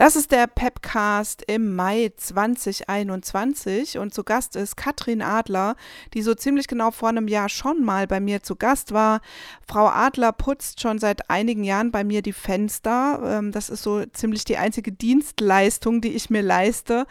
[0.00, 5.76] Das ist der Pepcast im Mai 2021 und zu Gast ist Katrin Adler,
[6.14, 9.20] die so ziemlich genau vor einem Jahr schon mal bei mir zu Gast war.
[9.68, 13.20] Frau Adler putzt schon seit einigen Jahren bei mir die Fenster.
[13.22, 17.06] Ähm, das ist so ziemlich die einzige Dienstleistung, die ich mir leiste,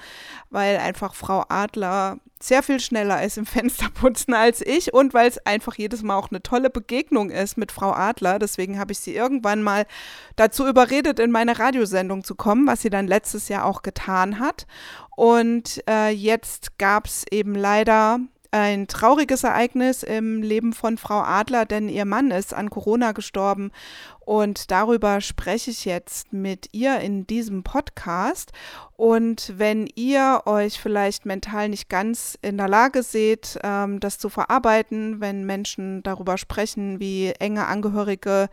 [0.50, 5.46] weil einfach Frau Adler sehr viel schneller ist im Fensterputzen als ich und weil es
[5.46, 8.40] einfach jedes Mal auch eine tolle Begegnung ist mit Frau Adler.
[8.40, 9.86] Deswegen habe ich sie irgendwann mal
[10.36, 14.68] dazu überredet, in meine Radiosendung zu kommen, was sie dann letztes Jahr auch getan hat.
[15.16, 18.20] Und äh, jetzt gab es eben leider
[18.52, 23.72] ein trauriges Ereignis im Leben von Frau Adler, denn ihr Mann ist an Corona gestorben
[24.30, 28.52] und darüber spreche ich jetzt mit ihr in diesem Podcast.
[28.96, 34.30] Und wenn ihr euch vielleicht mental nicht ganz in der Lage seht, ähm, das zu
[34.30, 38.50] verarbeiten, wenn Menschen darüber sprechen, wie enge Angehörige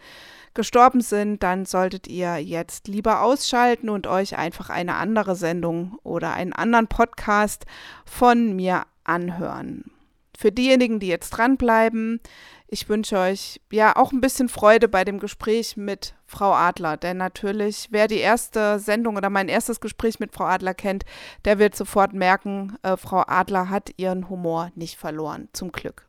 [0.55, 6.33] gestorben sind, dann solltet ihr jetzt lieber ausschalten und euch einfach eine andere Sendung oder
[6.33, 7.67] einen anderen Podcast
[8.05, 9.91] von mir anhören.
[10.37, 12.21] Für diejenigen, die jetzt dranbleiben,
[12.69, 17.17] ich wünsche euch ja auch ein bisschen Freude bei dem Gespräch mit Frau Adler, denn
[17.17, 21.05] natürlich, wer die erste Sendung oder mein erstes Gespräch mit Frau Adler kennt,
[21.45, 26.07] der wird sofort merken, äh, Frau Adler hat ihren Humor nicht verloren, zum Glück.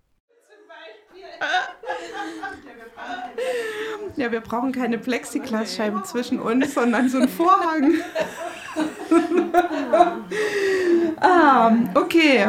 [4.16, 7.94] Ja, wir brauchen keine Plexiglasscheiben zwischen uns, sondern so einen Vorhang.
[11.22, 12.48] ah, okay.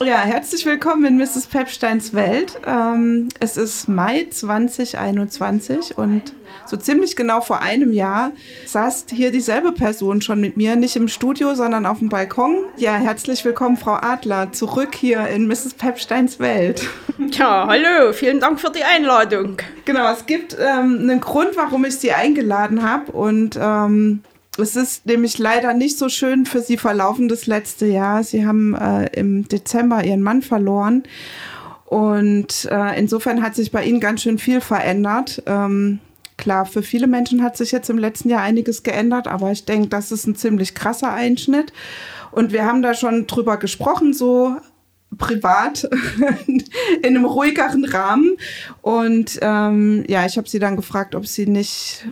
[0.00, 1.48] Ja, herzlich willkommen in Mrs.
[1.48, 2.60] Pepsteins Welt.
[2.64, 6.34] Ähm, es ist Mai 2021 und
[6.66, 8.30] so ziemlich genau vor einem Jahr
[8.64, 12.58] saß hier dieselbe Person schon mit mir, nicht im Studio, sondern auf dem Balkon.
[12.76, 15.74] Ja, herzlich willkommen, Frau Adler, zurück hier in Mrs.
[15.74, 16.86] Pepsteins Welt.
[17.32, 19.56] Ja, hallo, vielen Dank für die Einladung.
[19.84, 24.22] Genau, es gibt ähm, einen Grund, warum ich Sie eingeladen habe und ähm,
[24.62, 28.24] es ist nämlich leider nicht so schön für Sie verlaufen das letzte Jahr.
[28.24, 31.04] Sie haben äh, im Dezember Ihren Mann verloren.
[31.86, 35.42] Und äh, insofern hat sich bei Ihnen ganz schön viel verändert.
[35.46, 36.00] Ähm,
[36.36, 39.88] klar, für viele Menschen hat sich jetzt im letzten Jahr einiges geändert, aber ich denke,
[39.88, 41.72] das ist ein ziemlich krasser Einschnitt.
[42.30, 44.56] Und wir haben da schon drüber gesprochen, so
[45.16, 45.84] privat
[47.02, 48.36] in einem ruhigeren Rahmen.
[48.82, 52.06] Und ähm, ja, ich habe sie dann gefragt, ob sie nicht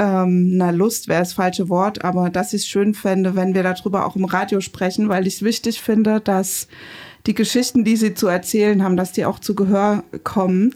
[0.00, 3.62] ähm, na Lust wäre das falsche Wort, aber dass ich es schön fände, wenn wir
[3.62, 6.68] darüber auch im Radio sprechen, weil ich es wichtig finde, dass
[7.26, 10.74] die Geschichten, die sie zu erzählen haben, dass die auch zu Gehör kommen.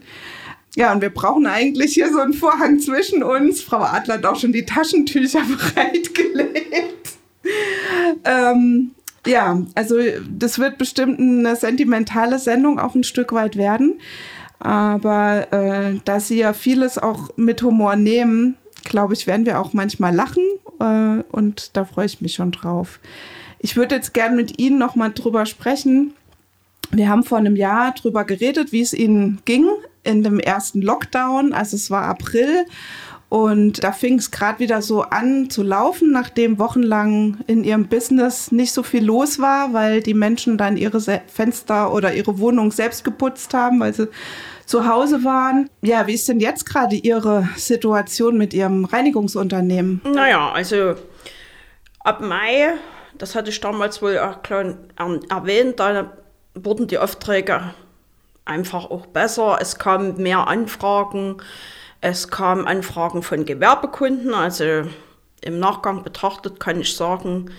[0.75, 3.61] Ja, und wir brauchen eigentlich hier so einen Vorhang zwischen uns.
[3.61, 5.41] Frau Adler hat auch schon die Taschentücher
[5.75, 7.13] bereitgelegt.
[8.25, 8.91] ähm,
[9.25, 9.95] ja, also
[10.29, 13.95] das wird bestimmt eine sentimentale Sendung auch ein Stück weit werden.
[14.59, 18.55] Aber äh, dass Sie ja vieles auch mit Humor nehmen,
[18.85, 20.43] glaube ich, werden wir auch manchmal lachen
[20.79, 22.99] äh, und da freue ich mich schon drauf.
[23.59, 26.13] Ich würde jetzt gern mit Ihnen noch mal drüber sprechen.
[26.91, 29.67] Wir haben vor einem Jahr drüber geredet, wie es Ihnen ging
[30.03, 31.51] in dem ersten Lockdown.
[31.51, 32.65] Also es war April
[33.27, 38.51] und da fing es gerade wieder so an zu laufen, nachdem wochenlang in ihrem Business
[38.51, 43.03] nicht so viel los war, weil die Menschen dann ihre Fenster oder ihre Wohnung selbst
[43.03, 44.07] geputzt haben, weil sie
[44.65, 45.69] zu Hause waren.
[45.81, 50.01] Ja, wie ist denn jetzt gerade Ihre Situation mit Ihrem Reinigungsunternehmen?
[50.03, 50.95] Naja, also
[51.99, 52.73] ab Mai,
[53.17, 54.37] das hatte ich damals wohl auch
[55.29, 56.11] erwähnt, da
[56.55, 57.73] wurden die Aufträge
[58.45, 59.57] einfach auch besser.
[59.59, 61.37] Es kamen mehr Anfragen.
[62.01, 64.33] Es kamen Anfragen von Gewerbekunden.
[64.33, 64.83] Also
[65.41, 67.51] im Nachgang betrachtet kann ich sagen,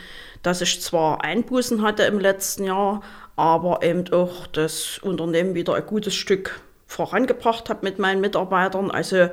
[0.43, 3.03] dass ich zwar Einbußen hatte im letzten Jahr,
[3.35, 8.91] aber eben auch das Unternehmen wieder ein gutes Stück vorangebracht habe mit meinen Mitarbeitern.
[8.91, 9.29] Also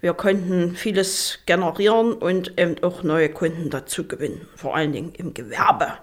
[0.00, 5.34] wir konnten vieles generieren und eben auch neue Kunden dazu gewinnen, vor allen Dingen im
[5.34, 5.98] Gewerbe,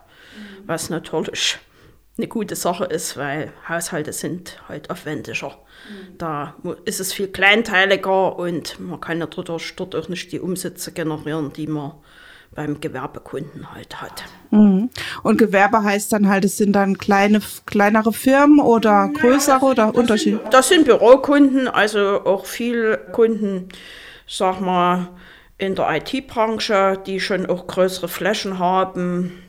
[0.66, 1.58] was natürlich
[2.18, 5.58] eine gute Sache ist, weil Haushalte sind halt aufwendiger.
[6.18, 11.54] Da ist es viel kleinteiliger und man kann dort, dort auch nicht die Umsätze generieren,
[11.54, 11.94] die man
[12.56, 14.24] beim Gewerbekunden halt hat.
[14.52, 14.90] Mhm.
[15.24, 19.96] Und Gewerbe heißt dann halt, es sind dann kleine, kleinere Firmen oder größere ja, oder
[19.96, 20.42] Unterschiede?
[20.52, 23.70] Das sind Bürokunden, also auch viele Kunden,
[24.28, 25.10] sag mal,
[25.58, 29.44] in der IT-Branche, die schon auch größere Flächen haben.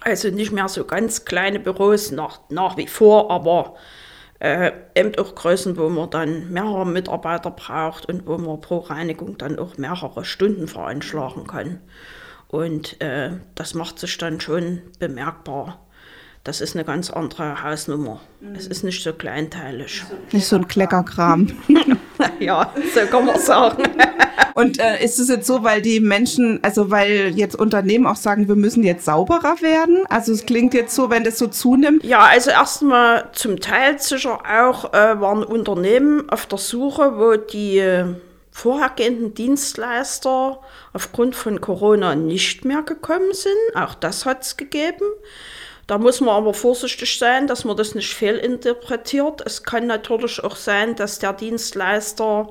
[0.00, 3.74] Also nicht mehr so ganz kleine Büros nach, nach wie vor, aber
[4.38, 9.38] äh, eben auch Größen, wo man dann mehrere Mitarbeiter braucht und wo man pro Reinigung
[9.38, 11.80] dann auch mehrere Stunden veranschlagen kann.
[12.48, 15.80] Und äh, das macht sich dann schon bemerkbar.
[16.44, 18.20] Das ist eine ganz andere Hausnummer.
[18.40, 18.54] Mhm.
[18.54, 20.04] Es ist nicht so kleinteilig.
[20.30, 21.50] Nicht so ein Kleckerkram.
[22.38, 23.82] ja, so kann man sagen.
[24.56, 28.48] Und äh, ist es jetzt so, weil die Menschen, also weil jetzt Unternehmen auch sagen,
[28.48, 30.04] wir müssen jetzt sauberer werden?
[30.08, 32.02] Also es klingt jetzt so, wenn das so zunimmt.
[32.02, 37.80] Ja, also erstmal zum Teil sicher auch äh, waren Unternehmen auf der Suche, wo die
[37.80, 38.06] äh,
[38.50, 40.58] vorhergehenden Dienstleister
[40.94, 43.76] aufgrund von Corona nicht mehr gekommen sind.
[43.76, 45.04] Auch das hat es gegeben.
[45.86, 49.42] Da muss man aber vorsichtig sein, dass man das nicht fehlinterpretiert.
[49.44, 52.48] Es kann natürlich auch sein, dass der Dienstleister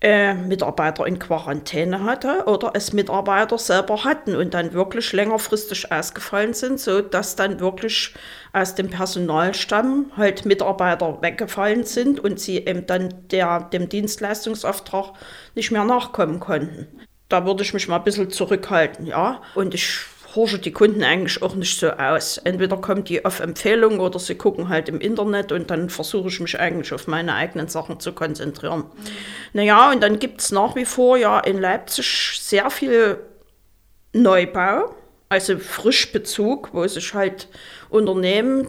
[0.00, 6.54] äh, Mitarbeiter in Quarantäne hatte oder es Mitarbeiter selber hatten und dann wirklich längerfristig ausgefallen
[6.54, 8.14] sind, so dass dann wirklich
[8.52, 15.14] aus dem Personalstamm halt Mitarbeiter weggefallen sind und sie eben dann der, dem Dienstleistungsauftrag
[15.56, 16.86] nicht mehr nachkommen konnten.
[17.28, 19.42] Da würde ich mich mal ein bisschen zurückhalten, ja.
[19.54, 22.38] Und ich horchen die Kunden eigentlich auch nicht so aus.
[22.38, 26.40] Entweder kommen die auf Empfehlung oder sie gucken halt im Internet und dann versuche ich
[26.40, 28.80] mich eigentlich auf meine eigenen Sachen zu konzentrieren.
[28.80, 29.10] Mhm.
[29.54, 33.18] Naja, und dann gibt es nach wie vor ja in Leipzig sehr viel
[34.12, 34.94] Neubau,
[35.28, 37.48] also Frischbezug, wo sich halt
[37.90, 38.68] Unternehmen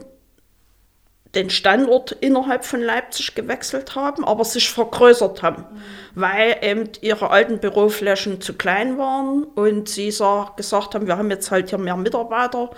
[1.36, 5.82] den Standort innerhalb von Leipzig gewechselt haben, aber sich vergrößert haben, mhm.
[6.16, 11.30] weil eben ihre alten Büroflächen zu klein waren und sie so gesagt haben, wir haben
[11.30, 12.72] jetzt halt hier mehr Mitarbeiter,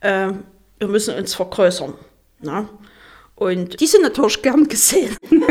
[0.00, 0.28] äh,
[0.78, 1.94] wir müssen uns vergrößern.
[2.40, 2.68] Ne?
[3.36, 5.16] Und die sind natürlich gern gesehen.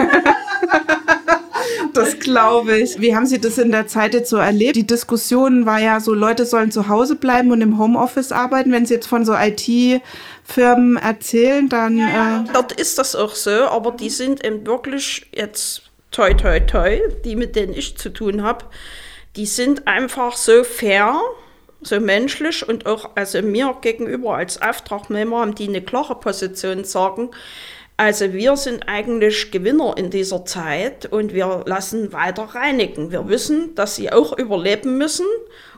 [1.94, 3.00] das glaube ich.
[3.00, 4.76] Wie haben Sie das in der Zeit jetzt so erlebt?
[4.76, 8.72] Die Diskussion war ja so, Leute sollen zu Hause bleiben und im Homeoffice arbeiten.
[8.72, 9.34] Wenn Sie jetzt von so
[10.52, 11.98] IT-Firmen erzählen, dann...
[11.98, 16.60] Ja, äh dort ist das auch so, aber die sind eben wirklich jetzt toi toi
[16.60, 18.66] toi, die mit denen ich zu tun habe,
[19.36, 21.20] die sind einfach so fair,
[21.82, 27.32] so menschlich und auch also mir gegenüber als Auftragnehmer haben die eine klare Position sagen,
[28.02, 33.12] also wir sind eigentlich Gewinner in dieser Zeit und wir lassen weiter reinigen.
[33.12, 35.28] Wir wissen, dass sie auch überleben müssen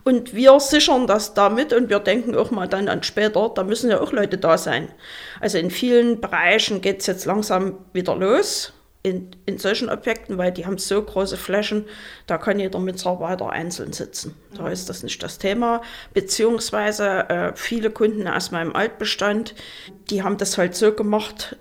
[0.05, 3.89] und wir sichern das damit und wir denken auch mal dann an später, da müssen
[3.89, 4.87] ja auch Leute da sein.
[5.41, 8.71] Also in vielen Bereichen geht es jetzt langsam wieder los.
[9.05, 11.83] In, in solchen Objekten, weil die haben so große Flächen,
[12.25, 14.33] da kann jeder Mitarbeiter einzeln sitzen.
[14.57, 15.81] Da ist das nicht das Thema.
[16.13, 19.55] Beziehungsweise äh, viele Kunden aus meinem Altbestand,
[20.09, 21.57] die haben das halt so gemacht,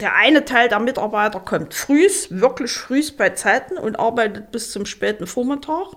[0.00, 4.86] der eine Teil der Mitarbeiter kommt frühs, wirklich frühs bei Zeiten und arbeitet bis zum
[4.86, 5.88] späten Vormittag.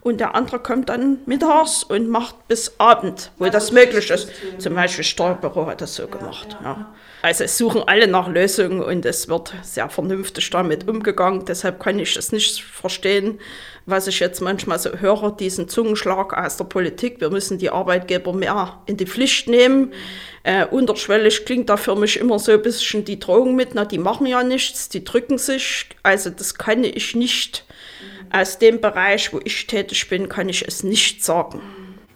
[0.00, 4.30] Und der andere kommt dann mittags und macht bis Abend, wo also das möglich ist.
[4.58, 6.56] Zum Beispiel Steuerbüro hat das so ja, gemacht.
[6.62, 6.70] Ja.
[6.70, 6.94] Ja.
[7.22, 11.44] Also es suchen alle nach Lösungen und es wird sehr vernünftig damit umgegangen.
[11.44, 13.38] Deshalb kann ich es nicht verstehen,
[13.86, 17.20] was ich jetzt manchmal so höre, diesen Zungenschlag aus der Politik.
[17.20, 19.92] Wir müssen die Arbeitgeber mehr in die Pflicht nehmen.
[20.42, 23.98] Äh, unterschwellig klingt da für mich immer so ein bisschen die Drohung mit, na, die
[23.98, 25.86] machen ja nichts, die drücken sich.
[26.02, 27.64] Also das kann ich nicht.
[28.32, 31.60] Aus dem Bereich, wo ich tätig bin, kann ich es nicht sagen.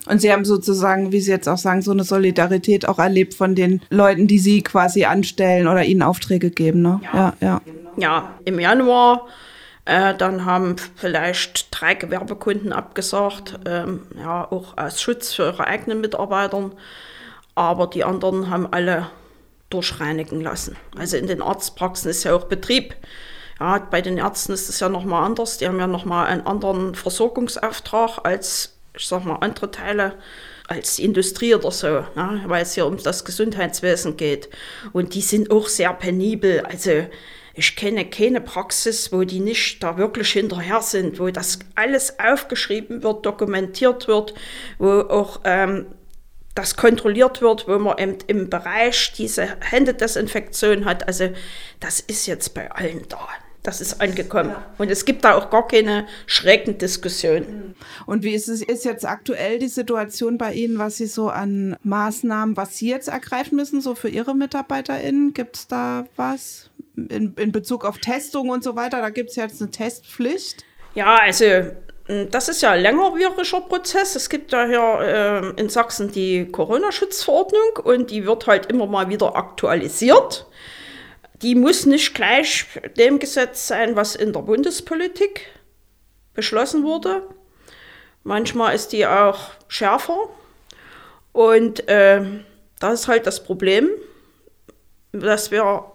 [0.07, 3.55] Und Sie haben sozusagen, wie Sie jetzt auch sagen, so eine Solidarität auch erlebt von
[3.55, 6.81] den Leuten, die Sie quasi anstellen oder ihnen Aufträge geben.
[6.81, 7.01] Ne?
[7.03, 7.61] Ja, ja, ja.
[7.97, 9.27] ja im Januar,
[9.85, 16.01] äh, dann haben vielleicht drei Gewerbekunden abgesagt, ähm, ja, auch aus Schutz für ihre eigenen
[16.01, 16.71] Mitarbeiter
[17.55, 19.09] aber die anderen haben alle
[19.69, 20.75] durchreinigen lassen.
[20.97, 22.95] Also in den Arztpraxen ist ja auch Betrieb.
[23.59, 25.57] Ja, bei den Ärzten ist es ja nochmal anders.
[25.57, 30.15] Die haben ja nochmal einen anderen Versorgungsauftrag als, ich sag mal, andere Teile
[30.67, 34.49] als Industrie oder so, ja, weil es hier um das Gesundheitswesen geht.
[34.91, 36.61] Und die sind auch sehr penibel.
[36.61, 37.05] Also
[37.55, 43.01] ich kenne keine Praxis, wo die nicht da wirklich hinterher sind, wo das alles aufgeschrieben
[43.01, 44.33] wird, dokumentiert wird,
[44.77, 45.87] wo auch ähm,
[46.53, 51.07] das kontrolliert wird, wo man eben im Bereich diese Händedesinfektion hat.
[51.07, 51.29] Also
[51.79, 53.27] das ist jetzt bei allen da.
[53.63, 54.51] Das ist angekommen.
[54.51, 54.63] Ja.
[54.77, 57.45] Und es gibt da auch gar keine schrägen Diskussionen.
[57.69, 57.75] Mhm.
[58.05, 61.75] Und wie ist es ist jetzt aktuell die Situation bei Ihnen, was Sie so an
[61.81, 65.33] Maßnahmen, was Sie jetzt ergreifen müssen, so für Ihre MitarbeiterInnen?
[65.33, 69.01] Gibt es da was in, in Bezug auf Testung und so weiter?
[69.01, 70.63] Da gibt es jetzt eine Testpflicht.
[70.93, 71.45] Ja, also
[72.07, 74.15] das ist ja ein längerwieriger Prozess.
[74.15, 79.09] Es gibt ja hier äh, in Sachsen die Corona-Schutzverordnung und die wird halt immer mal
[79.09, 80.45] wieder aktualisiert.
[81.41, 82.65] Die muss nicht gleich
[82.97, 85.47] dem Gesetz sein, was in der Bundespolitik
[86.33, 87.23] beschlossen wurde.
[88.23, 90.29] Manchmal ist die auch schärfer.
[91.31, 92.21] Und äh,
[92.79, 93.89] das ist halt das Problem,
[95.11, 95.91] dass wir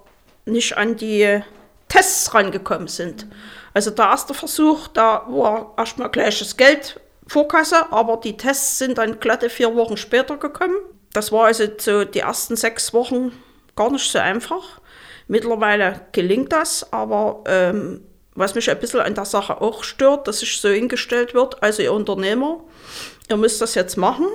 [0.51, 1.41] nicht an die
[1.89, 3.27] Tests rangekommen sind.
[3.75, 8.99] Also der erste Versuch, da war erstmal gleich das Geld Vorkasse, aber die Tests sind
[8.99, 10.75] dann glatte vier Wochen später gekommen.
[11.13, 13.33] Das war also so die ersten sechs Wochen
[13.77, 14.81] gar nicht so einfach.
[15.29, 18.03] Mittlerweile gelingt das, aber ähm,
[18.35, 21.83] was mich ein bisschen an der Sache auch stört, dass sich so hingestellt wird, also
[21.83, 22.65] ihr Unternehmer,
[23.29, 24.27] ihr müsst das jetzt machen,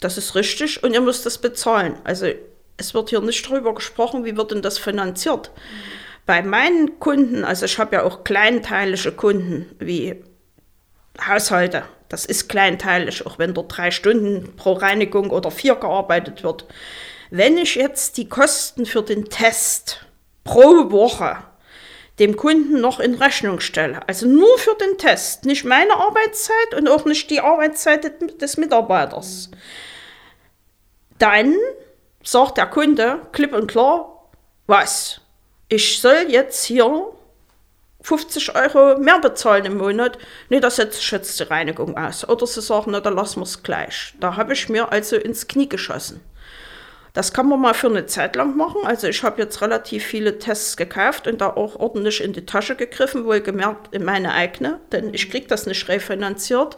[0.00, 1.96] das ist richtig und ihr müsst das bezahlen.
[2.04, 2.26] Also
[2.76, 5.50] es wird hier nicht darüber gesprochen, wie wird denn das finanziert.
[6.26, 10.22] Bei meinen Kunden, also ich habe ja auch kleinteilige Kunden wie
[11.26, 16.66] Haushalte, das ist kleinteilig, auch wenn dort drei Stunden pro Reinigung oder vier gearbeitet wird.
[17.30, 20.06] Wenn ich jetzt die Kosten für den Test
[20.44, 21.38] pro Woche
[22.18, 26.88] dem Kunden noch in Rechnung stelle, also nur für den Test, nicht meine Arbeitszeit und
[26.88, 29.50] auch nicht die Arbeitszeit des Mitarbeiters,
[31.18, 31.56] dann
[32.24, 34.28] sagt der Kunde klipp und klar,
[34.66, 35.20] was?
[35.68, 37.06] Ich soll jetzt hier
[38.00, 40.18] 50 Euro mehr bezahlen im Monat.
[40.50, 42.28] Nee, das setzt schätzt die Reinigung aus.
[42.28, 44.14] Oder sie sagen, na, dann lassen wir es gleich.
[44.20, 46.20] Da habe ich mir also ins Knie geschossen.
[47.14, 48.80] Das kann man mal für eine Zeit lang machen.
[48.84, 52.74] Also ich habe jetzt relativ viele Tests gekauft und da auch ordentlich in die Tasche
[52.74, 56.76] gegriffen, wohlgemerkt in meine eigene, denn ich kriege das nicht refinanziert.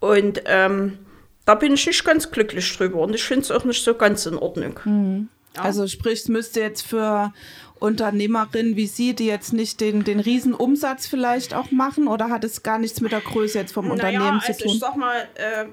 [0.00, 0.98] Und ähm,
[1.44, 4.26] da bin ich nicht ganz glücklich drüber und ich finde es auch nicht so ganz
[4.26, 4.80] in Ordnung.
[4.84, 5.28] Mhm.
[5.56, 5.62] Ja.
[5.62, 7.32] Also sprich, es müsste jetzt für
[7.78, 12.62] Unternehmerinnen wie Sie, die jetzt nicht den, den Riesenumsatz vielleicht auch machen oder hat es
[12.62, 14.72] gar nichts mit der Größe jetzt vom naja, Unternehmen zu also tun?
[14.74, 15.66] Ich sag mal, äh,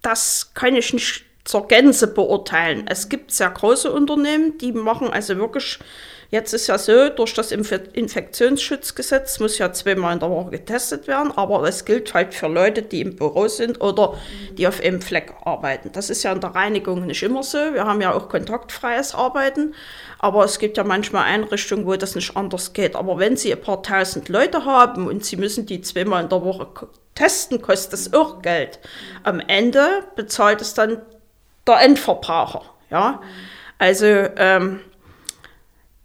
[0.00, 2.86] das kann ich nicht zur Gänze beurteilen.
[2.88, 5.78] Es gibt sehr große Unternehmen, die machen also wirklich,
[6.32, 11.30] jetzt ist ja so, durch das Infektionsschutzgesetz muss ja zweimal in der Woche getestet werden,
[11.36, 14.14] aber es gilt halt für Leute, die im Büro sind oder
[14.56, 15.92] die auf einem Fleck arbeiten.
[15.92, 17.58] Das ist ja in der Reinigung nicht immer so.
[17.58, 19.74] Wir haben ja auch kontaktfreies Arbeiten,
[20.18, 22.96] aber es gibt ja manchmal Einrichtungen, wo das nicht anders geht.
[22.96, 26.42] Aber wenn Sie ein paar tausend Leute haben und Sie müssen die zweimal in der
[26.42, 26.66] Woche
[27.14, 28.78] testen, kostet das auch Geld.
[29.22, 29.86] Am Ende
[30.16, 31.02] bezahlt es dann
[31.66, 32.62] der Endverbraucher.
[32.90, 33.20] Ja?
[33.78, 34.80] Also, ähm,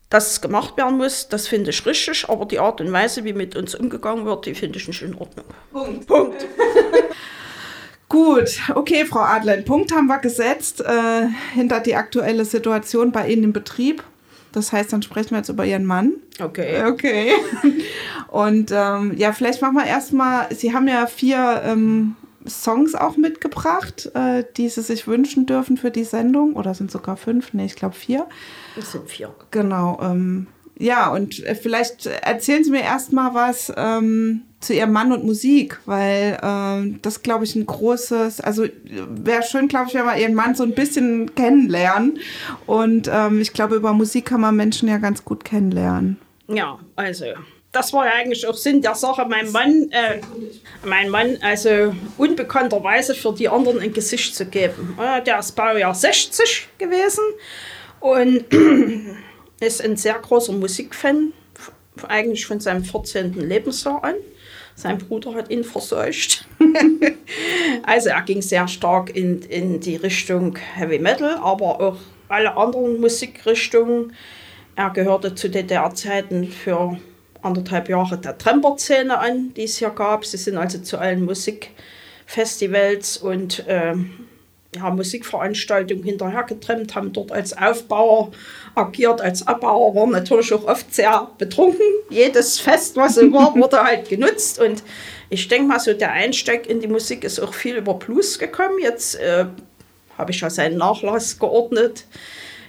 [0.09, 3.33] dass es gemacht werden muss, das finde ich richtig, aber die Art und Weise, wie
[3.33, 5.45] mit uns umgegangen wird, die finde ich nicht in Ordnung.
[5.71, 6.07] Punkt.
[6.07, 6.45] Punkt.
[8.09, 13.43] Gut, okay, Frau Adler, Punkt haben wir gesetzt äh, hinter die aktuelle Situation bei Ihnen
[13.43, 14.01] im Betrieb.
[14.53, 16.13] Das heißt, dann sprechen wir jetzt über Ihren Mann.
[16.39, 16.85] Okay.
[16.85, 17.31] Okay.
[18.29, 22.15] Und ähm, ja, vielleicht machen wir erstmal, Sie haben ja vier ähm,
[22.47, 26.53] Songs auch mitgebracht, äh, die Sie sich wünschen dürfen für die Sendung.
[26.53, 27.53] Oder sind sogar fünf?
[27.53, 28.27] Nee, ich glaube vier.
[28.77, 29.33] Es sind vier.
[29.51, 29.99] Genau.
[30.01, 30.47] Ähm,
[30.79, 35.79] ja, und äh, vielleicht erzählen Sie mir erstmal was ähm, zu Ihrem Mann und Musik,
[35.85, 38.65] weil ähm, das, glaube ich, ein großes, also
[39.09, 42.19] wäre schön, glaube ich, wenn wir Ihren Mann so ein bisschen kennenlernen.
[42.65, 46.17] Und ähm, ich glaube, über Musik kann man Menschen ja ganz gut kennenlernen.
[46.47, 47.25] Ja, also
[47.77, 49.25] das war ja eigentlich auch Sinn der Sache.
[49.29, 50.19] Mein Mann, äh,
[50.83, 54.97] mein Mann, also unbekannterweise für die anderen ein Gesicht zu geben.
[55.25, 57.23] Der ist Baujahr 60 gewesen
[57.99, 58.45] und
[59.59, 61.33] ist ein sehr großer Musikfan,
[62.07, 63.33] eigentlich von seinem 14.
[63.33, 64.15] Lebensjahr an.
[64.73, 66.47] Sein Bruder hat ihn verseucht.
[67.83, 72.99] also er ging sehr stark in, in die Richtung Heavy Metal, aber auch alle anderen
[72.99, 74.13] Musikrichtungen.
[74.75, 76.99] Er gehörte zu DDR-Zeiten für
[77.47, 80.25] anderthalb Jahre der Tremper-Szene an, die es hier gab.
[80.25, 83.95] Sie sind also zu allen Musikfestivals und äh,
[84.75, 88.31] ja, Musikveranstaltungen hinterher getrennt, haben dort als Aufbauer
[88.75, 91.85] agiert, als Abbauer, waren natürlich auch oft sehr betrunken.
[92.09, 94.83] Jedes Fest, was so war, wurde halt genutzt und
[95.29, 98.77] ich denke mal so, der Einstieg in die Musik ist auch viel über Blues gekommen.
[98.81, 99.45] Jetzt äh,
[100.17, 102.05] habe ich ja seinen Nachlass geordnet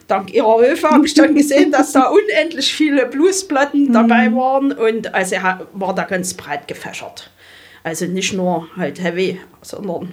[0.09, 3.93] dank ihrer Hilfe habe ich dann gesehen, dass da unendlich viele Bluesplatten mhm.
[3.93, 7.31] dabei waren und also er war da ganz breit gefächert.
[7.85, 10.13] Also nicht nur halt heavy, sondern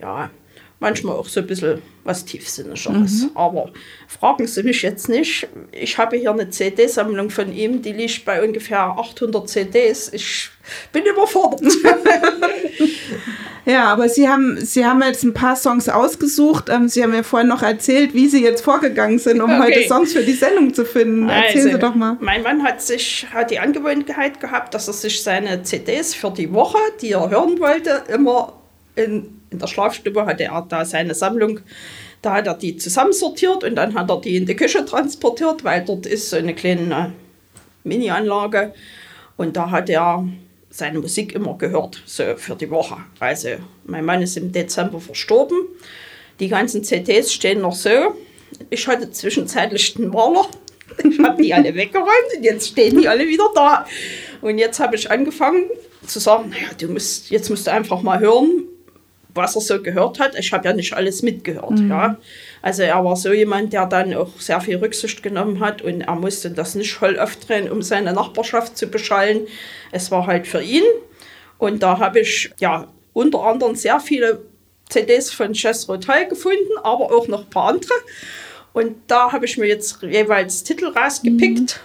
[0.00, 0.30] ja,
[0.78, 3.22] manchmal auch so ein bisschen was Tiefsinnigeres.
[3.22, 3.30] Mhm.
[3.34, 3.72] Aber
[4.06, 5.48] fragen Sie mich jetzt nicht.
[5.72, 10.12] Ich habe hier eine CD-Sammlung von ihm, die liegt bei ungefähr 800 CDs.
[10.12, 10.50] Ich
[10.92, 11.62] bin überfordert.
[13.66, 16.70] ja, aber Sie haben, Sie haben jetzt ein paar Songs ausgesucht.
[16.70, 19.62] Ähm, Sie haben mir vorhin noch erzählt, wie Sie jetzt vorgegangen sind, um okay.
[19.62, 21.28] heute Songs für die Sendung zu finden.
[21.28, 22.16] Erzählen also, Sie doch mal.
[22.20, 26.52] Mein Mann hat sich hat die Angewohnheit gehabt, dass er sich seine CDs für die
[26.52, 28.54] Woche, die er hören wollte, immer
[28.94, 31.60] in in der Schlafstube hatte er da seine Sammlung.
[32.22, 35.84] Da hat er die zusammensortiert und dann hat er die in die Küche transportiert, weil
[35.84, 37.12] dort ist so eine kleine
[37.84, 38.74] Mini-Anlage.
[39.36, 40.26] Und da hat er
[40.76, 42.98] seine Musik immer gehört, so für die Woche.
[43.18, 43.48] Also
[43.84, 45.56] mein Mann ist im Dezember verstorben.
[46.38, 48.14] Die ganzen CDs stehen noch so.
[48.68, 50.46] Ich hatte zwischenzeitlich den Maler.
[51.02, 53.86] Ich habe die alle weggeräumt und jetzt stehen die alle wieder da.
[54.42, 55.64] Und jetzt habe ich angefangen
[56.06, 58.64] zu sagen, naja, du musst, jetzt musst du einfach mal hören,
[59.34, 60.38] was er so gehört hat.
[60.38, 61.78] Ich habe ja nicht alles mitgehört.
[61.78, 61.90] Mhm.
[61.90, 62.18] Ja.
[62.66, 66.16] Also er war so jemand, der dann auch sehr viel Rücksicht genommen hat und er
[66.16, 69.46] musste das nicht voll aufdrehen, um seine Nachbarschaft zu beschallen.
[69.92, 70.82] Es war halt für ihn.
[71.58, 74.42] Und da habe ich ja unter anderem sehr viele
[74.88, 77.94] CDs von Chess Rotel gefunden, aber auch noch ein paar andere.
[78.72, 81.80] Und da habe ich mir jetzt jeweils Titel rausgepickt.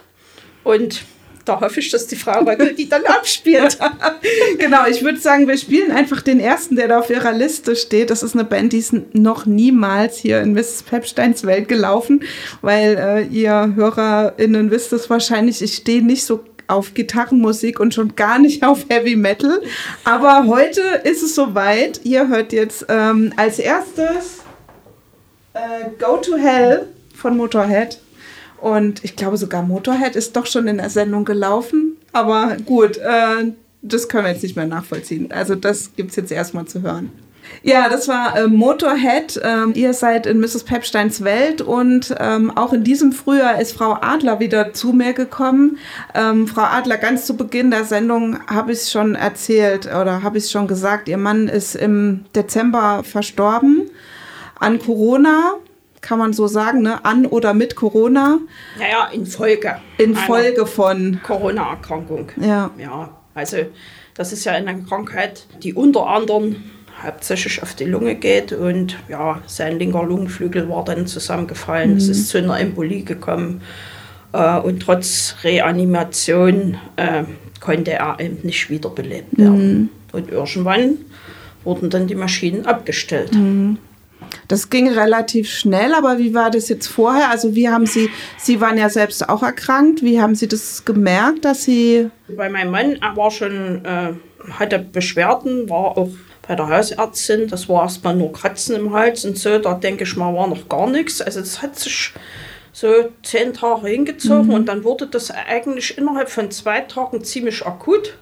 [0.63, 0.71] Mhm.
[0.71, 1.03] Und
[1.45, 3.77] da hoffe ich, dass die Frau Röckel die dann abspielt.
[4.57, 8.09] genau, ich würde sagen, wir spielen einfach den ersten, der da auf ihrer Liste steht.
[8.09, 10.83] Das ist eine Band, die ist noch niemals hier in Mrs.
[10.83, 12.23] Pepsteins Welt gelaufen,
[12.61, 18.15] weil äh, ihr HörerInnen wisst es wahrscheinlich, ich stehe nicht so auf Gitarrenmusik und schon
[18.15, 19.61] gar nicht auf Heavy Metal.
[20.05, 22.01] Aber heute ist es soweit.
[22.05, 24.39] Ihr hört jetzt ähm, als erstes
[25.53, 28.00] äh, Go to Hell von Motorhead.
[28.61, 31.97] Und ich glaube sogar Motorhead ist doch schon in der Sendung gelaufen.
[32.13, 33.51] Aber gut, äh,
[33.81, 35.31] das können wir jetzt nicht mehr nachvollziehen.
[35.31, 37.11] Also das gibt es jetzt erstmal zu hören.
[37.63, 39.39] Ja, das war äh, Motorhead.
[39.43, 40.63] Ähm, ihr seid in Mrs.
[40.63, 45.77] Pepsteins Welt und ähm, auch in diesem Frühjahr ist Frau Adler wieder zu mir gekommen.
[46.13, 50.37] Ähm, Frau Adler, ganz zu Beginn der Sendung habe ich es schon erzählt oder habe
[50.37, 53.89] ich es schon gesagt, ihr Mann ist im Dezember verstorben
[54.59, 55.53] an Corona
[56.01, 57.05] kann man so sagen, ne?
[57.05, 58.39] an oder mit Corona.
[58.77, 59.77] Naja, in Folge.
[59.97, 62.29] In Folge von Corona-Erkrankung.
[62.41, 62.71] Ja.
[62.77, 63.57] Ja, also
[64.15, 66.57] das ist ja eine Krankheit, die unter anderem
[67.01, 71.91] hauptsächlich auf die Lunge geht und ja, sein linker Lungenflügel war dann zusammengefallen.
[71.91, 71.97] Mhm.
[71.97, 73.61] Es ist zu einer Embolie gekommen
[74.33, 77.23] äh, und trotz Reanimation äh,
[77.59, 79.79] konnte er eben nicht wiederbelebt werden.
[79.79, 79.89] Mhm.
[80.11, 80.97] Und irgendwann
[81.63, 83.33] wurden dann die Maschinen abgestellt.
[83.33, 83.77] Mhm.
[84.51, 87.29] Das ging relativ schnell, aber wie war das jetzt vorher?
[87.29, 91.45] Also wie haben Sie, Sie waren ja selbst auch erkrankt, wie haben Sie das gemerkt,
[91.45, 92.09] dass Sie...
[92.27, 94.11] Bei meinem Mann, er war schon, äh,
[94.49, 96.09] hatte Beschwerden, war auch
[96.45, 100.17] bei der Hausärztin, das war erstmal nur Kratzen im Hals und so, da denke ich
[100.17, 101.21] mal, war noch gar nichts.
[101.21, 102.11] Also das hat sich
[102.73, 102.87] so
[103.23, 104.53] zehn Tage hingezogen mhm.
[104.53, 108.17] und dann wurde das eigentlich innerhalb von zwei Tagen ziemlich akut.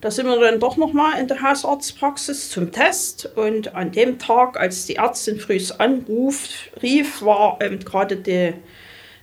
[0.00, 3.30] Da sind wir dann doch nochmal in der Hausarztpraxis zum Test.
[3.34, 6.48] Und an dem Tag, als die Ärztin früh anruf,
[6.80, 8.54] rief, war ähm, gerade die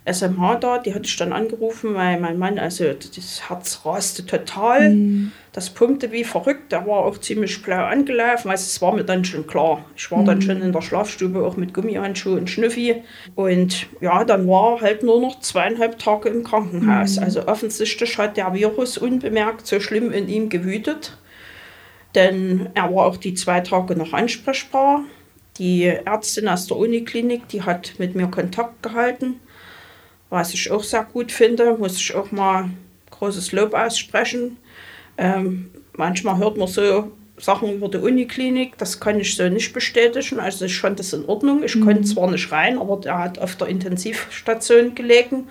[0.06, 4.92] SMH da, die hatte ich dann angerufen, weil mein Mann, also das Herz raste total,
[4.92, 5.32] mhm.
[5.52, 9.26] das pumpte wie verrückt, der war auch ziemlich blau angelaufen, also es war mir dann
[9.26, 9.84] schon klar.
[9.98, 10.26] Ich war mhm.
[10.26, 13.02] dann schon in der Schlafstube auch mit Gummihandschuhen und Schnüffi
[13.34, 17.18] und ja, dann war halt nur noch zweieinhalb Tage im Krankenhaus.
[17.18, 17.24] Mhm.
[17.24, 21.18] Also offensichtlich hat der Virus unbemerkt so schlimm in ihm gewütet,
[22.14, 25.04] denn er war auch die zwei Tage noch ansprechbar.
[25.58, 29.40] Die Ärztin aus der Uniklinik, die hat mit mir Kontakt gehalten
[30.30, 32.70] was ich auch sehr gut finde, muss ich auch mal
[33.12, 34.58] großes Lob aussprechen.
[35.18, 40.40] Ähm, manchmal hört man so Sachen über die Uniklinik, das kann ich so nicht bestätigen.
[40.40, 41.64] Also ich fand das in Ordnung.
[41.64, 41.86] Ich mhm.
[41.86, 45.48] konnte zwar nicht rein, aber der hat auf der Intensivstation gelegen.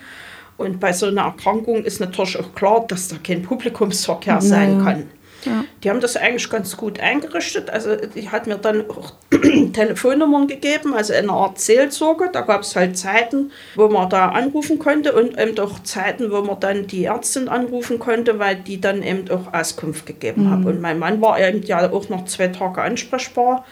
[0.57, 5.11] Und bei so einer Erkrankung ist natürlich auch klar, dass da kein Publikumsverkehr sein kann.
[5.45, 5.65] Ja.
[5.83, 7.71] Die haben das eigentlich ganz gut eingerichtet.
[7.71, 9.13] Also die hat mir dann auch
[9.73, 12.31] Telefonnummern gegeben, also eine Art Seelsorge.
[12.33, 16.43] Da gab es halt Zeiten, wo man da anrufen konnte und eben auch Zeiten, wo
[16.43, 20.51] man dann die Ärztin anrufen konnte, weil die dann eben auch Auskunft gegeben mhm.
[20.51, 20.65] hat.
[20.65, 23.65] Und mein Mann war eben ja auch noch zwei Tage ansprechbar.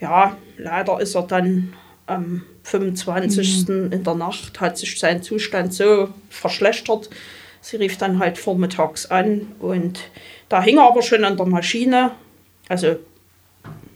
[0.00, 1.72] Ja, leider ist er dann
[2.06, 3.68] am 25.
[3.68, 3.92] Mhm.
[3.92, 7.10] in der Nacht, hat sich sein Zustand so verschlechtert.
[7.66, 9.98] Sie rief dann halt vormittags an und
[10.48, 12.12] da hing er aber schon an der Maschine,
[12.68, 12.94] also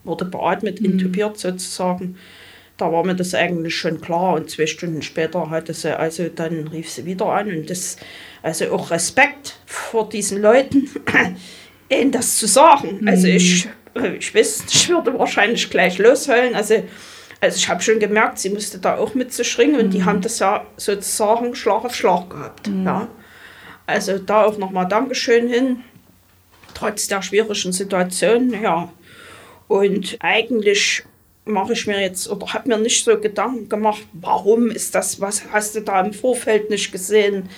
[0.03, 0.87] wurde beatmet, mhm.
[0.87, 2.17] intubiert sozusagen.
[2.79, 6.67] Da war mir das eigentlich schon klar und zwei Stunden später hatte sie, also dann
[6.67, 7.97] rief sie wieder an und das,
[8.43, 10.91] also auch Respekt vor diesen Leuten,
[11.89, 13.07] ihnen das zu sagen.
[13.07, 13.37] Also mhm.
[13.37, 13.69] ich,
[14.19, 16.57] ich weiß, ich würde wahrscheinlich gleich losheulen.
[16.57, 16.83] Also,
[17.41, 20.07] also ich habe schon gemerkt, sie musste da auch mit sich ringen und die mhm.
[20.07, 22.67] haben das ja sozusagen Schlag auf Schlag gehabt.
[22.67, 22.85] Mhm.
[22.85, 23.09] Ja.
[23.91, 25.85] Also da auch nochmal Dankeschön hin
[26.75, 28.91] trotz der schwierigen Situation, ja.
[29.69, 31.05] Und eigentlich
[31.45, 35.43] mache ich mir jetzt oder habe mir nicht so Gedanken gemacht, warum ist das, was
[35.53, 37.49] hast du da im Vorfeld nicht gesehen,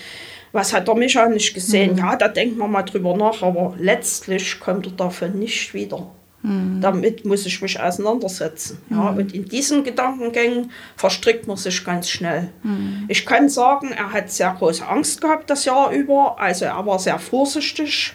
[0.53, 1.93] was hat der Micha nicht gesehen.
[1.93, 1.99] Mhm.
[1.99, 6.11] Ja, da denkt man mal drüber nach, aber letztlich kommt er davon nicht wieder.
[6.43, 6.81] Mhm.
[6.81, 8.79] Damit muss ich mich auseinandersetzen.
[8.91, 9.19] Ja, mhm.
[9.19, 12.49] und in diesen Gedankengängen verstrickt man sich ganz schnell.
[12.63, 13.05] Mhm.
[13.09, 16.41] Ich kann sagen, er hat sehr große Angst gehabt das Jahr über.
[16.41, 18.15] Also er war sehr vorsichtig.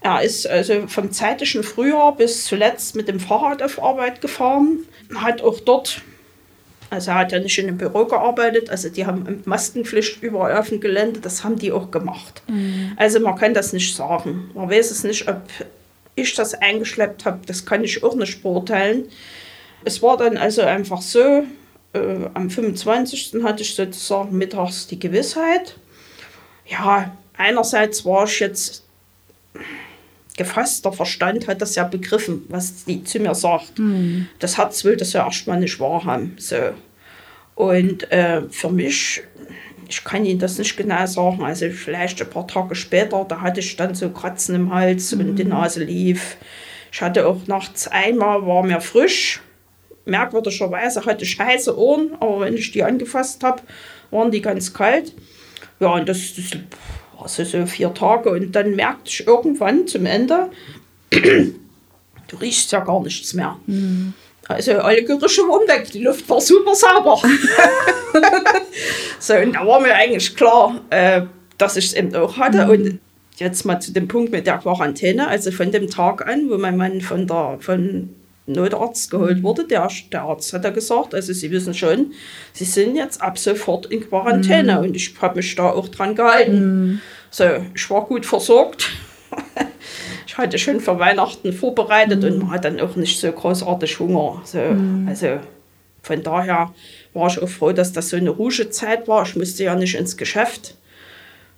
[0.00, 4.80] Er ist also vom zeitlichen Frühjahr bis zuletzt mit dem Fahrrad auf Arbeit gefahren,
[5.16, 6.02] hat auch dort,
[6.90, 10.68] also er hat ja nicht in einem Büro gearbeitet, also die haben Maskenpflicht überall auf
[10.68, 12.42] dem Gelände, das haben die auch gemacht.
[12.46, 12.92] Mhm.
[12.96, 14.50] Also man kann das nicht sagen.
[14.54, 15.42] Man weiß es nicht, ob
[16.16, 19.04] ich das eingeschleppt habe, das kann ich auch nicht beurteilen.
[19.84, 21.44] Es war dann also einfach so,
[21.92, 23.42] äh, am 25.
[23.44, 25.78] hatte ich sozusagen mittags die Gewissheit.
[26.66, 28.82] Ja, einerseits war ich jetzt
[30.36, 33.78] gefasster Verstand hat das ja begriffen, was die zu mir sagt.
[33.78, 34.28] Mhm.
[34.38, 36.36] Das Herz will das ja erstmal nicht wahrhaben.
[36.38, 36.56] So.
[37.54, 39.22] Und äh, für mich,
[39.88, 43.60] ich kann Ihnen das nicht genau sagen, also vielleicht ein paar Tage später, da hatte
[43.60, 45.20] ich dann so Kratzen im Hals mhm.
[45.20, 46.36] und die Nase lief.
[46.92, 49.40] Ich hatte auch nachts einmal, war mir frisch.
[50.04, 53.62] Merkwürdigerweise hatte ich heiße Ohren, aber wenn ich die angefasst habe,
[54.10, 55.12] waren die ganz kalt.
[55.80, 56.58] Ja, und das, das
[57.18, 58.30] also so vier Tage.
[58.30, 60.50] Und dann merkte ich irgendwann zum Ende,
[61.10, 63.56] du riechst ja gar nichts mehr.
[63.66, 64.14] Mhm.
[64.48, 67.20] Also alle Gerüche waren weg, die Luft war super sauber.
[69.18, 71.22] so, und da war mir eigentlich klar, äh,
[71.58, 72.64] dass ich es eben auch hatte.
[72.64, 72.70] Mhm.
[72.70, 73.00] Und
[73.38, 75.28] jetzt mal zu dem Punkt mit der Quarantäne.
[75.28, 78.14] Also von dem Tag an, wo mein Mann von der von
[78.46, 82.12] Notarzt geholt wurde, der, der Arzt hat ja gesagt, also Sie wissen schon,
[82.52, 84.74] Sie sind jetzt ab sofort in Quarantäne.
[84.76, 84.84] Mhm.
[84.84, 86.60] Und ich habe mich da auch dran gehalten.
[86.60, 87.00] Mhm.
[87.30, 88.90] So, ich war gut versorgt.
[90.36, 92.28] ich hatte schon für Weihnachten vorbereitet mhm.
[92.28, 94.42] und man hat dann auch nicht so großartig Hunger.
[94.44, 95.06] So, mhm.
[95.08, 95.38] Also
[96.02, 96.74] von daher
[97.14, 99.24] war ich auch froh, dass das so eine ruhige Zeit war.
[99.26, 100.76] Ich musste ja nicht ins Geschäft,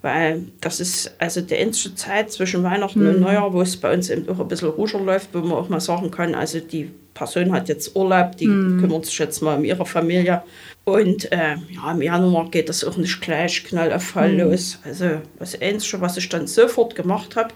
[0.00, 3.08] weil das ist also die einzige Zeit zwischen Weihnachten mhm.
[3.08, 5.68] und Neujahr, wo es bei uns eben auch ein bisschen ruhiger läuft, wo man auch
[5.68, 8.80] mal sagen kann, also die Person hat jetzt Urlaub, die mhm.
[8.80, 10.42] kümmert sich jetzt mal um ihre Familie.
[10.84, 14.40] Und äh, ja, im Januar geht das auch nicht gleich knallauffall mhm.
[14.40, 14.78] los.
[14.84, 17.52] Also das Einzige, was ich dann sofort gemacht habe,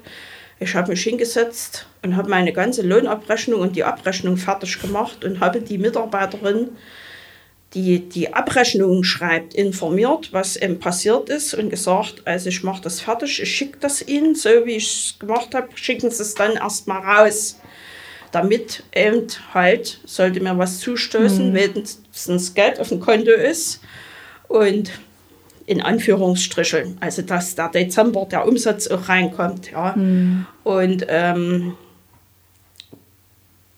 [0.62, 5.40] ich habe mich hingesetzt und habe meine ganze Lohnabrechnung und die Abrechnung fertig gemacht und
[5.40, 6.70] habe die Mitarbeiterin,
[7.74, 13.00] die die Abrechnung schreibt, informiert, was eben passiert ist und gesagt, also ich mache das
[13.00, 16.52] fertig, ich schicke das Ihnen, so wie ich es gemacht habe, schicken Sie es dann
[16.52, 17.58] erstmal raus.
[18.30, 21.54] Damit eben halt, sollte mir was zustoßen, mhm.
[21.54, 23.80] wenigstens Geld auf dem Konto ist.
[24.48, 24.90] Und
[25.72, 29.72] in Anführungsstrichen, also dass der Dezember der Umsatz auch reinkommt.
[29.72, 29.94] Ja.
[29.96, 30.46] Mhm.
[30.64, 31.72] Und ähm,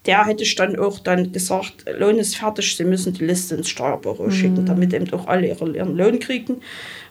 [0.07, 3.69] der hätte ich dann auch dann gesagt, Lohn ist fertig, Sie müssen die Liste ins
[3.69, 4.31] Steuerbüro mhm.
[4.33, 6.61] schicken, damit eben auch alle ihren, ihren Lohn kriegen.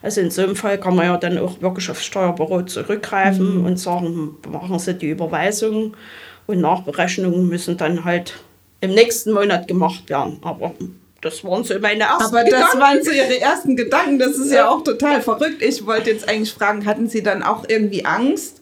[0.02, 3.64] Also in so einem Fall kann man ja dann auch wirklich aufs Steuerbüro zurückgreifen mhm.
[3.64, 5.96] und sagen, machen Sie die Überweisung
[6.46, 8.34] und Nachberechnungen müssen dann halt
[8.82, 10.38] im nächsten Monat gemacht werden.
[10.42, 10.74] Aber
[11.24, 12.66] das waren so meine ersten Aber Gedanken.
[12.70, 14.18] das waren so Ihre ersten Gedanken.
[14.18, 14.58] Das ist ja.
[14.58, 15.62] ja auch total verrückt.
[15.62, 18.60] Ich wollte jetzt eigentlich fragen, hatten Sie dann auch irgendwie Angst?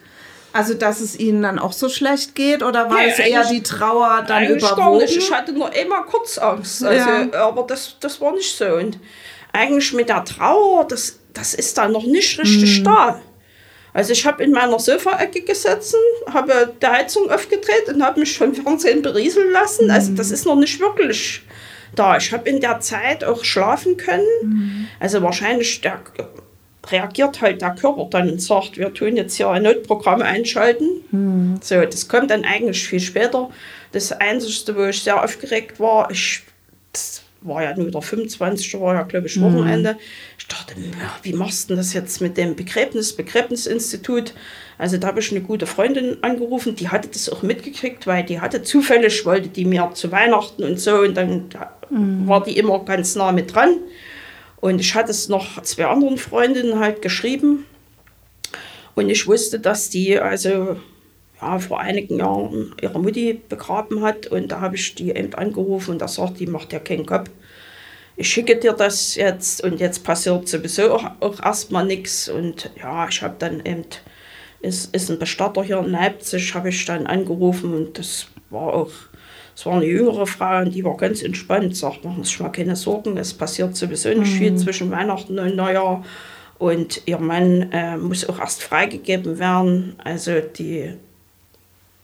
[0.53, 3.62] Also, dass es ihnen dann auch so schlecht geht oder war nee, es eher die
[3.62, 5.07] Trauer dann überwogen?
[5.09, 6.85] Ich hatte nur immer kurz Angst.
[6.85, 7.33] Also, ja.
[7.40, 8.66] Aber das, das war nicht so.
[8.66, 8.98] Und
[9.53, 12.85] eigentlich mit der Trauer, das, das ist da noch nicht richtig mhm.
[12.85, 13.20] da.
[13.94, 15.98] Also ich habe in meiner Sofaecke gesessen,
[16.33, 19.90] habe die Heizung aufgedreht und habe mich vom Fernsehen berieseln lassen.
[19.90, 21.42] Also das ist noch nicht wirklich
[21.94, 22.16] da.
[22.16, 24.26] Ich habe in der Zeit auch schlafen können.
[24.42, 24.87] Mhm.
[25.00, 26.00] Also wahrscheinlich der,
[26.90, 30.88] reagiert halt der Körper dann und sagt, wir tun jetzt hier ein Notprogramm einschalten.
[31.11, 31.61] Mhm.
[31.62, 33.50] So, das kommt dann eigentlich viel später.
[33.92, 36.42] Das Einzige, wo ich sehr aufgeregt war, ich,
[36.92, 38.81] das war ja nur der 25.
[38.81, 39.42] war ja, glaube ich, mhm.
[39.44, 39.94] Wochenende.
[39.94, 39.98] Mhm.
[40.38, 40.74] Ich dachte,
[41.22, 44.35] wie machst du das jetzt mit dem Begräbnis, Begräbnisinstitut?
[44.78, 48.40] Also da habe ich eine gute Freundin angerufen, die hatte das auch mitgekriegt, weil die
[48.40, 51.48] hatte zufällig, wollte die mir zu Weihnachten und so und dann
[51.90, 52.26] mhm.
[52.26, 53.76] war die immer ganz nah mit dran.
[54.61, 57.66] Und ich hatte es noch zwei anderen Freundinnen halt geschrieben
[58.94, 60.76] und ich wusste, dass die also
[61.42, 64.26] ja, vor einigen Jahren ihre Mutti begraben hat.
[64.28, 67.28] Und da habe ich die eben angerufen und da sagt die, macht ja keinen Kopf.
[68.16, 72.28] Ich schicke dir das jetzt und jetzt passiert sowieso auch, auch erstmal nichts.
[72.28, 73.85] Und ja, ich habe dann eben,
[74.61, 78.90] ist, ist ein Bestatter hier in Leipzig, habe ich dann angerufen und das war auch,
[79.57, 82.50] es war eine jüngere Frau und die war ganz entspannt, sagt, machen Sie sich mal
[82.50, 84.38] keine Sorgen, es passiert sowieso nicht mhm.
[84.38, 86.05] viel zwischen Weihnachten und Neujahr.
[86.59, 89.96] Und ihr Mann äh, muss auch erst freigegeben werden.
[90.05, 90.94] Also die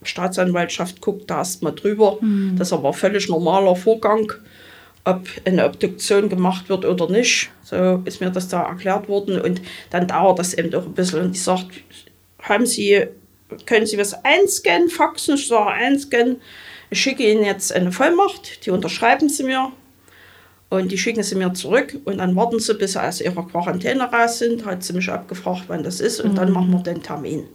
[0.03, 2.19] Staatsanwaltschaft guckt da erstmal drüber.
[2.21, 2.57] Mhm.
[2.57, 4.33] Das ist aber ein völlig normaler Vorgang,
[5.05, 7.51] ob eine Obduktion gemacht wird oder nicht.
[7.63, 9.41] So ist mir das da erklärt worden.
[9.41, 11.23] Und dann dauert das eben auch ein bisschen.
[11.23, 11.69] Und die sagt,
[12.43, 13.07] haben Sie,
[13.67, 15.35] können Sie was einscannen, faxen?
[15.35, 16.41] Ich sage, einscannen.
[16.91, 19.73] Ich schicke Ihnen jetzt eine Vollmacht, die unterschreiben Sie mir.
[20.71, 24.05] Und die schicken sie mir zurück und dann warten sie, bis sie aus ihrer Quarantäne
[24.05, 24.67] raus sind.
[24.67, 26.37] Hat sie mich abgefragt, wann das ist und mhm.
[26.37, 27.49] dann machen wir den Termin.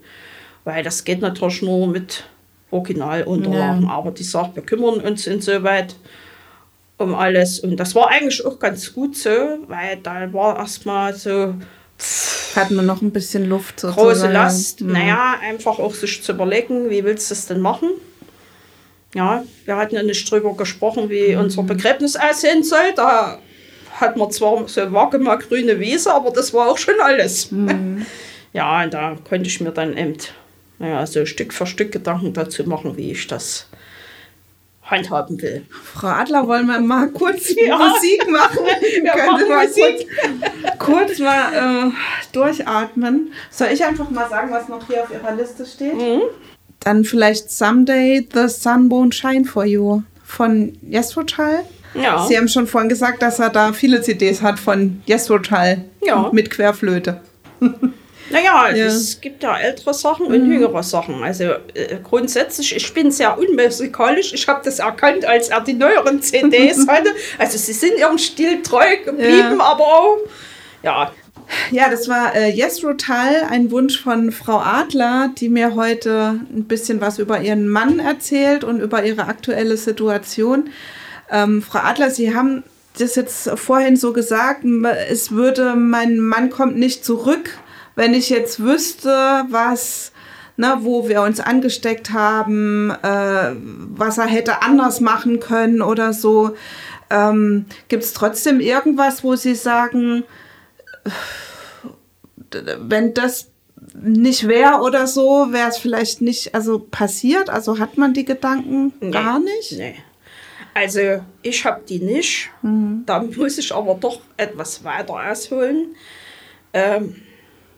[0.63, 2.23] Weil das geht natürlich nur mit
[2.71, 3.83] Originalunterlagen.
[3.83, 3.89] Ja.
[3.89, 5.95] Aber die sagt, wir kümmern uns insoweit
[6.97, 7.59] um alles.
[7.59, 9.29] Und das war eigentlich auch ganz gut so,
[9.67, 11.55] weil da war erstmal so,
[11.99, 14.07] pff, Hatten wir noch ein bisschen Luft sozusagen.
[14.07, 14.81] Große Last.
[14.81, 14.91] Mhm.
[14.91, 17.89] Naja, einfach auch sich zu überlegen, wie willst du es denn machen?
[19.15, 21.41] Ja, wir hatten ja nicht drüber gesprochen, wie mhm.
[21.41, 22.93] unser Begräbnis aussehen soll.
[22.95, 23.39] Da
[23.99, 27.51] hat man zwar so vage mal grüne Wiese, aber das war auch schon alles.
[27.51, 28.05] Mhm.
[28.53, 30.17] ja, und da konnte ich mir dann eben
[30.79, 33.67] naja, so Stück für Stück Gedanken dazu machen, wie ich das
[34.83, 35.65] handhaben will.
[35.69, 37.77] Frau Adler, wollen wir mal kurz ja.
[37.77, 38.59] Musik machen?
[39.03, 40.07] Wir machen mal Musik.
[40.77, 41.91] Kurz, kurz mal äh,
[42.33, 43.31] durchatmen.
[43.49, 45.95] Soll ich einfach mal sagen, was noch hier auf Ihrer Liste steht?
[45.95, 46.21] Mhm.
[46.81, 51.63] Dann vielleicht Someday the Sun Won't Shine for You von Yesrotal.
[51.93, 52.25] Ja.
[52.27, 56.29] Sie haben schon vorhin gesagt, dass er da viele CDs hat von Yesrotal ja.
[56.33, 57.21] mit Querflöte.
[58.29, 58.85] Naja, ja.
[58.85, 60.53] es gibt ja ältere Sachen und mhm.
[60.53, 61.23] jüngere Sachen.
[61.23, 64.33] Also äh, grundsätzlich, ich bin sehr unmusikalisch.
[64.33, 67.09] Ich habe das erkannt, als er die neueren CDs hatte.
[67.37, 69.63] Also sie sind ihrem Stil treu geblieben, ja.
[69.63, 70.17] aber auch,
[70.83, 71.11] ja.
[71.71, 76.63] Ja, das war äh, Yes Rotal, ein Wunsch von Frau Adler, die mir heute ein
[76.63, 80.69] bisschen was über ihren Mann erzählt und über ihre aktuelle Situation.
[81.29, 82.63] Ähm, Frau Adler, Sie haben
[82.97, 84.63] das jetzt vorhin so gesagt,
[85.09, 87.57] es würde, mein Mann kommt nicht zurück
[87.95, 90.11] wenn ich jetzt wüsste, was,
[90.57, 96.55] ne, wo wir uns angesteckt haben, äh, was er hätte anders machen können oder so,
[97.09, 100.23] ähm, gibt es trotzdem irgendwas, wo Sie sagen,
[102.79, 103.49] wenn das
[103.93, 107.49] nicht wäre oder so, wäre es vielleicht nicht also passiert?
[107.49, 109.73] Also hat man die Gedanken nee, gar nicht?
[109.73, 109.95] Nee.
[110.73, 112.49] Also ich habe die nicht.
[112.61, 113.03] Mhm.
[113.05, 115.95] Da muss ich aber doch etwas weiter ausholen.
[116.73, 117.15] Ähm,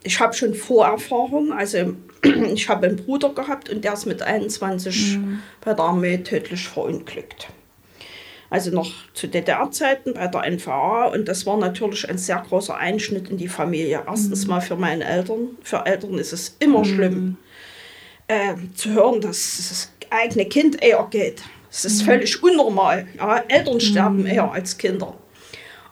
[0.05, 1.51] ich habe schon Vorerfahrung.
[1.51, 1.95] Also
[2.53, 5.39] ich habe einen Bruder gehabt und der ist mit 21 mhm.
[5.61, 7.47] bei der Armee tödlich verunglückt.
[8.49, 13.29] Also noch zu DDR-Zeiten bei der NVA und das war natürlich ein sehr großer Einschnitt
[13.29, 14.03] in die Familie.
[14.07, 14.51] Erstens mhm.
[14.51, 15.57] mal für meine Eltern.
[15.63, 16.85] Für Eltern ist es immer mhm.
[16.85, 17.37] schlimm
[18.27, 21.41] äh, zu hören, dass das eigene Kind eher geht.
[21.69, 22.05] Das ist mhm.
[22.05, 23.07] völlig unnormal.
[23.17, 24.27] Ja, Eltern sterben mhm.
[24.27, 25.15] eher als Kinder.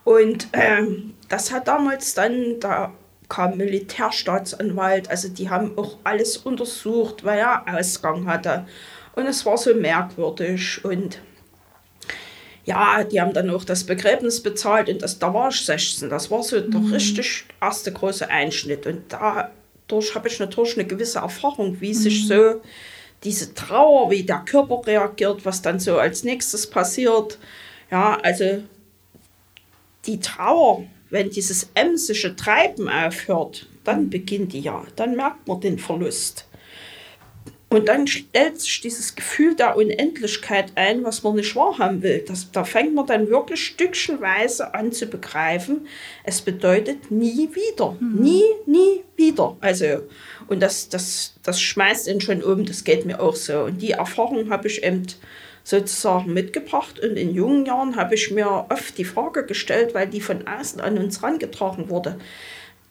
[0.03, 0.83] Und äh,
[1.29, 2.93] das hat damals dann der
[3.33, 8.67] kam Militärstaatsanwalt, also die haben auch alles untersucht, weil er Ausgang hatte.
[9.15, 11.19] Und es war so merkwürdig und
[12.65, 16.11] ja, die haben dann auch das Begräbnis bezahlt und das, da war ich 16.
[16.11, 16.71] Das war so mhm.
[16.71, 18.85] der richtig erste große Einschnitt.
[18.85, 21.93] Und dadurch habe ich natürlich eine gewisse Erfahrung, wie mhm.
[21.93, 22.61] sich so
[23.23, 27.39] diese Trauer, wie der Körper reagiert, was dann so als nächstes passiert.
[27.89, 28.63] Ja, also
[30.05, 35.77] die Trauer wenn dieses emsische Treiben aufhört, dann beginnt die ja, dann merkt man den
[35.77, 36.47] Verlust.
[37.69, 42.25] Und dann stellt sich dieses Gefühl der Unendlichkeit ein, was man nicht wahrhaben will.
[42.27, 45.87] Das, da fängt man dann wirklich stückchenweise an zu begreifen,
[46.23, 47.95] es bedeutet nie wieder.
[47.99, 48.21] Mhm.
[48.23, 49.55] Nie, nie wieder.
[49.61, 50.07] Also,
[50.47, 53.65] und das, das, das schmeißt ihn schon um, das geht mir auch so.
[53.65, 55.05] Und die Erfahrung habe ich eben
[55.63, 56.99] sozusagen mitgebracht.
[56.99, 60.81] Und in jungen Jahren habe ich mir oft die Frage gestellt, weil die von außen
[60.81, 62.17] an uns herangetragen wurde.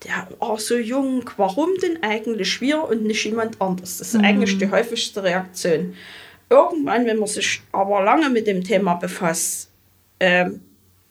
[0.04, 3.98] Der war so jung, warum denn eigentlich wir und nicht jemand anders?
[3.98, 4.24] Das ist mhm.
[4.24, 5.94] eigentlich die häufigste Reaktion.
[6.50, 9.70] Irgendwann, wenn man sich aber lange mit dem Thema befasst,
[10.18, 10.50] äh,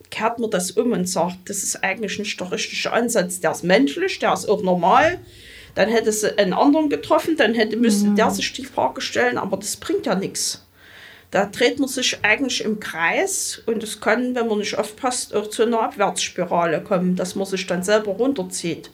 [0.09, 3.39] kehrt man das um und sagt, das ist eigentlich nicht der richtige Ansatz.
[3.39, 5.19] Der ist menschlich, der ist auch normal.
[5.73, 8.15] Dann hätte sie einen anderen getroffen, dann hätte, müsste mhm.
[8.17, 10.65] der sich die Frage stellen, aber das bringt ja nichts.
[11.31, 15.49] Da dreht man sich eigentlich im Kreis und es kann, wenn man nicht aufpasst, auch
[15.49, 18.91] zu einer Abwärtsspirale kommen, dass man sich dann selber runterzieht.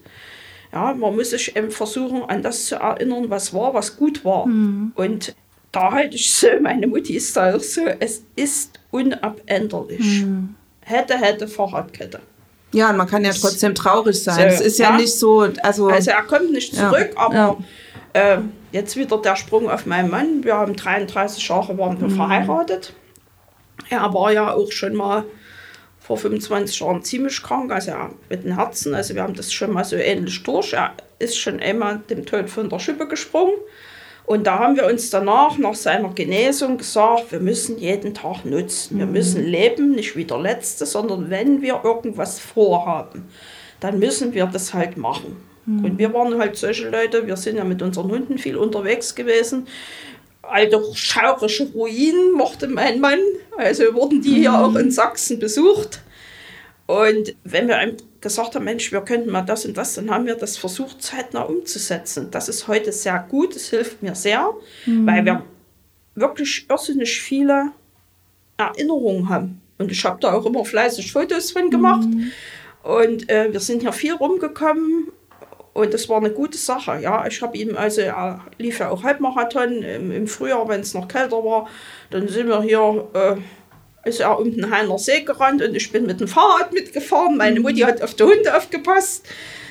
[0.72, 4.46] Ja, man muss sich eben versuchen, an das zu erinnern, was war, was gut war.
[4.46, 4.92] Mhm.
[4.96, 5.34] Und
[5.72, 10.22] da halte ich so, meine Mutti ist da auch so, es ist unabänderlich.
[10.22, 10.56] Mhm.
[10.82, 12.20] Hätte, hätte, Fahrradkette.
[12.74, 14.36] Ja, und man kann ja trotzdem traurig sein.
[14.36, 15.88] So, es ist ja, ja, nicht so, also.
[15.88, 17.58] Also er kommt nicht zurück, ja, aber
[18.14, 18.34] ja.
[18.36, 18.40] Äh,
[18.78, 20.44] jetzt wieder der Sprung auf meinen Mann.
[20.44, 22.16] Wir haben 33 Jahre waren wir mhm.
[22.16, 22.94] verheiratet.
[23.90, 25.26] Er war ja auch schon mal
[26.00, 28.94] vor 25 Jahren ziemlich krank, also ja, mit dem Herzen.
[28.94, 30.74] Also wir haben das schon mal so ähnlich durch.
[30.74, 33.56] Er ist schon einmal dem Tod von der Schippe gesprungen.
[34.26, 39.00] Und da haben wir uns danach, nach seiner Genesung, gesagt, wir müssen jeden Tag nutzen.
[39.00, 39.14] Wir mhm.
[39.14, 43.30] müssen leben, nicht wie der Letzte, sondern wenn wir irgendwas vorhaben,
[43.80, 45.47] dann müssen wir das halt machen.
[45.68, 45.86] Mhm.
[45.86, 49.68] Und wir waren halt solche Leute, wir sind ja mit unseren Hunden viel unterwegs gewesen.
[50.42, 53.20] Alte schaurische Ruinen mochte mein Mann.
[53.58, 56.02] Also wurden die hier auch in Sachsen besucht.
[56.86, 60.26] Und wenn wir einem gesagt haben, Mensch, wir könnten mal das und das, dann haben
[60.26, 62.30] wir das versucht, zeitnah umzusetzen.
[62.32, 64.54] Das ist heute sehr gut, es hilft mir sehr,
[64.86, 65.06] mhm.
[65.06, 65.44] weil wir
[66.16, 67.72] wirklich irrsinnig viele
[68.56, 69.62] Erinnerungen haben.
[69.78, 72.08] Und ich habe da auch immer fleißig Fotos von gemacht.
[72.08, 72.32] Mhm.
[72.84, 75.12] Und äh, wir sind hier viel rumgekommen
[75.78, 76.98] Und das war eine gute Sache.
[77.04, 80.96] Ja, ich habe ihm, also er lief ja auch Halbmarathon im, im Frühjahr, wenn es
[80.96, 81.70] noch kälter war.
[82.10, 86.08] Dann sind wir hier, äh, ist er um den Heiner See gerannt und ich bin
[86.08, 87.38] mit dem Fahrrad mitgefahren.
[87.38, 89.28] Meine Mutti hat auf die Hunde aufgepasst.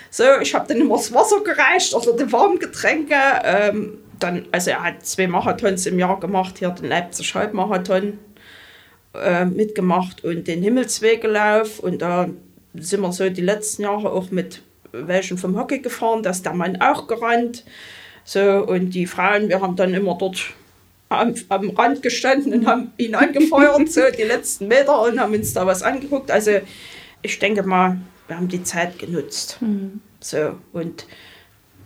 [0.08, 3.16] So, ich habe dann immer das Wasser gereicht oder die warmen Getränke.
[3.42, 8.20] Ähm, dann, also er hat zwei Marathons im Jahr gemacht, hier den Leipzig Halbmarathon
[9.12, 11.80] äh, mitgemacht und den Himmelswegelauf.
[11.80, 12.28] Und da
[12.74, 14.62] sind wir so die letzten Jahre auch mit
[15.02, 17.64] welchen vom Hockey gefahren, da ist der Mann auch gerannt.
[18.24, 20.52] So, und die Frauen, wir haben dann immer dort
[21.09, 25.52] am, am Rand gestanden und haben ihn angefeuert, so die letzten Meter und haben uns
[25.52, 26.30] da was angeguckt.
[26.30, 26.52] Also
[27.22, 29.59] ich denke mal, wir haben die Zeit genutzt.
[29.61, 30.00] Mhm.
[30.20, 31.06] So, und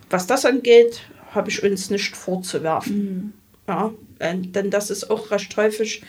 [0.09, 1.01] was das angeht,
[1.33, 2.97] habe ich uns nicht vorzuwerfen.
[2.97, 3.33] Mhm.
[3.67, 6.01] Ja, denn das ist auch recht häufig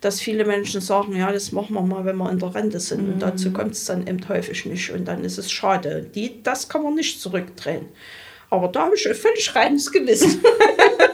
[0.00, 3.06] dass viele Menschen sagen, ja, das machen wir mal, wenn wir in der Rente sind.
[3.06, 3.12] Mhm.
[3.14, 4.90] Und dazu kommt es dann eben häufig nicht.
[4.90, 6.06] Und dann ist es schade.
[6.14, 7.86] Die, das kann man nicht zurückdrehen.
[8.50, 10.40] Aber da habe ich ein völlig reines Gewissen.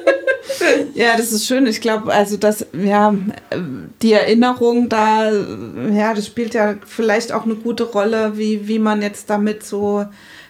[0.95, 1.67] ja, das ist schön.
[1.67, 3.15] Ich glaube, also das, ja,
[4.03, 9.03] die Erinnerung da, ja, das spielt ja vielleicht auch eine gute Rolle, wie, wie man
[9.03, 10.05] jetzt damit so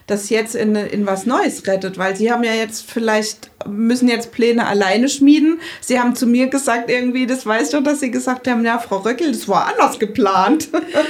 [0.06, 4.32] das jetzt in, in was Neues rettet, weil sie haben ja jetzt vielleicht, müssen jetzt
[4.32, 5.60] Pläne alleine schmieden.
[5.80, 8.98] Sie haben zu mir gesagt irgendwie, das weißt du, dass sie gesagt haben, ja, Frau
[8.98, 10.68] Röckel, das war anders geplant.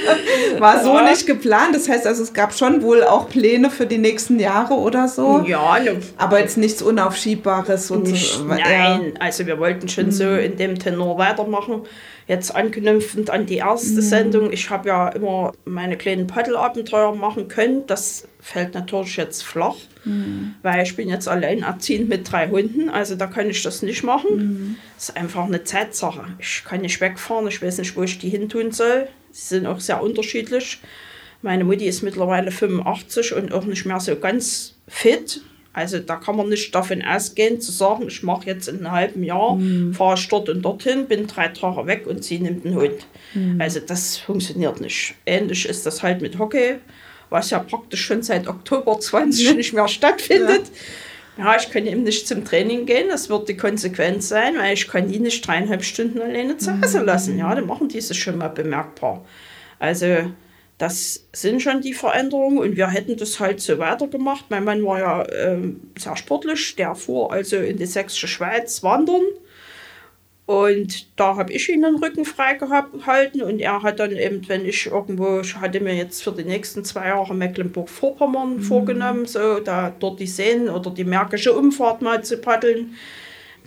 [0.59, 1.09] war so ja.
[1.09, 1.75] nicht geplant.
[1.75, 5.43] Das heißt also, es gab schon wohl auch Pläne für die nächsten Jahre oder so.
[5.45, 5.97] Ja, ne.
[6.17, 7.91] aber jetzt nichts Unaufschiebbares.
[7.91, 8.45] Und nicht, so.
[8.45, 9.19] Nein, ja.
[9.19, 10.11] also wir wollten schon mhm.
[10.11, 11.81] so in dem Tenor weitermachen.
[12.27, 14.01] Jetzt anknüpfend an die erste mhm.
[14.01, 14.51] Sendung.
[14.51, 17.85] Ich habe ja immer meine kleinen Paddelabenteuer machen können.
[17.85, 20.55] Das fällt natürlich jetzt flach, mhm.
[20.63, 22.89] weil ich bin jetzt alleinerziehend mit drei Hunden.
[22.89, 24.37] Also da kann ich das nicht machen.
[24.37, 24.75] Mhm.
[24.95, 26.25] Das ist einfach eine Zeitsache.
[26.39, 27.47] Ich kann nicht wegfahren.
[27.47, 29.07] Ich weiß nicht, wo ich die hin tun soll.
[29.29, 30.79] Sie sind auch sehr unterschiedlich.
[31.43, 35.41] Meine Mutti ist mittlerweile 85 und auch nicht mehr so ganz fit.
[35.75, 39.23] Also da kann man nicht davon ausgehen, zu sagen, ich mache jetzt in einem halben
[39.25, 39.93] Jahr, mhm.
[39.93, 43.05] fahre ich dort und dorthin, bin drei Tage weg und sie nimmt den Hund.
[43.33, 43.59] Mhm.
[43.59, 45.15] Also das funktioniert nicht.
[45.25, 46.75] Ähnlich ist das halt mit Hockey,
[47.29, 50.71] was ja praktisch schon seit Oktober 20 nicht mehr stattfindet.
[51.37, 51.43] Ja.
[51.43, 51.57] ja.
[51.59, 55.09] ich kann eben nicht zum Training gehen, das wird die Konsequenz sein, weil ich kann
[55.09, 57.05] die nicht dreieinhalb Stunden alleine zu Hause mhm.
[57.05, 57.37] lassen.
[57.37, 59.25] Ja, dann machen die es schon mal bemerkbar.
[59.77, 60.31] Also
[60.77, 64.45] das sind schon die Veränderungen und wir hätten das halt so weitergemacht.
[64.49, 65.57] Mein Mann war ja äh,
[65.97, 69.23] sehr sportlich, der fuhr also in die sächsische Schweiz wandern
[70.45, 74.63] und da habe ich ihn den Rücken frei gehalten und er hat dann eben, wenn
[74.63, 78.61] ich irgendwo, ich hatte mir jetzt für die nächsten zwei Jahre Mecklenburg-Vorpommern mhm.
[78.61, 82.93] vorgenommen, so da dort die Seen oder die Märkische Umfahrt mal zu paddeln.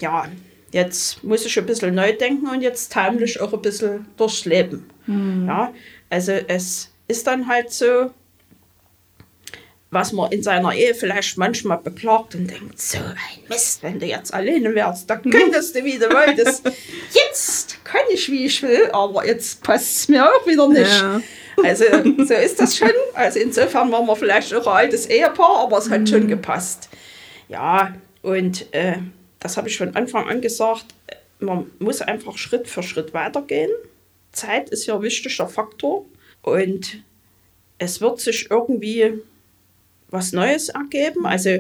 [0.01, 0.27] Ja,
[0.71, 4.89] jetzt muss ich ein bisschen neu denken und jetzt heimlich auch ein bisschen durchs Leben.
[5.07, 5.47] Mhm.
[5.49, 5.73] Ja,
[6.11, 8.11] also es ist dann halt so,
[9.91, 13.17] was man in seiner Ehe vielleicht manchmal beklagt und denkt, so ein
[13.49, 16.71] Mist, wenn du jetzt alleine wärst, dann könntest du, wie du wolltest.
[17.13, 21.01] Jetzt kann ich, wie ich will, aber jetzt passt es mir auch wieder nicht.
[21.01, 21.21] Ja.
[21.65, 21.85] Also
[22.25, 22.93] so ist das schon.
[23.15, 26.07] Also insofern waren wir vielleicht auch ein altes Ehepaar, aber es hat mhm.
[26.07, 26.89] schon gepasst.
[27.49, 28.99] Ja, und äh,
[29.41, 30.85] das habe ich von Anfang an gesagt,
[31.41, 33.71] man muss einfach Schritt für Schritt weitergehen.
[34.33, 36.05] Zeit ist ja ein wichtiger Faktor.
[36.53, 37.03] Und
[37.79, 39.21] es wird sich irgendwie
[40.11, 41.27] was Neues ergeben.
[41.27, 41.51] Also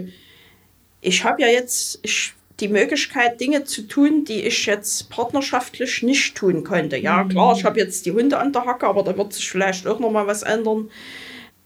[1.00, 6.36] ich habe ja jetzt ich, die Möglichkeit, Dinge zu tun, die ich jetzt partnerschaftlich nicht
[6.36, 6.96] tun konnte.
[6.96, 7.28] Ja, mhm.
[7.28, 10.00] klar, ich habe jetzt die Hunde an der Hacke, aber da wird sich vielleicht auch
[10.00, 10.90] noch mal was ändern.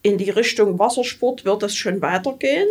[0.02, 2.68] In die Richtung Wassersport wird es schon weitergehen.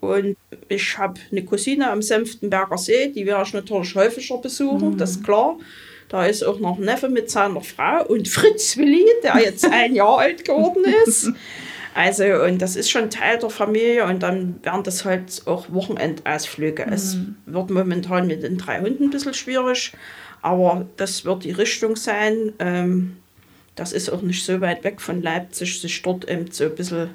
[0.00, 0.36] Und
[0.68, 4.96] ich habe eine Cousine am Senftenberger See, die werde ich natürlich häufiger besuchen, mhm.
[4.96, 5.58] das ist klar.
[6.10, 10.18] Da ist auch noch Neffe mit seiner Frau und Fritz Willi, der jetzt ein Jahr
[10.18, 11.30] alt geworden ist.
[11.94, 16.84] Also, und das ist schon Teil der Familie und dann werden das halt auch Wochenendausflüge.
[16.86, 16.92] Mhm.
[16.92, 19.92] Es wird momentan mit den drei Hunden ein bisschen schwierig,
[20.42, 22.54] aber das wird die Richtung sein.
[22.58, 23.16] Ähm,
[23.76, 27.10] das ist auch nicht so weit weg von Leipzig, sich dort eben so ein bisschen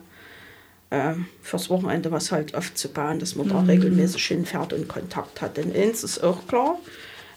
[0.89, 3.51] äh, fürs Wochenende was halt aufzubauen, dass man mhm.
[3.51, 5.57] da regelmäßig hinfährt und Kontakt hat.
[5.57, 6.79] Denn eins ist auch klar,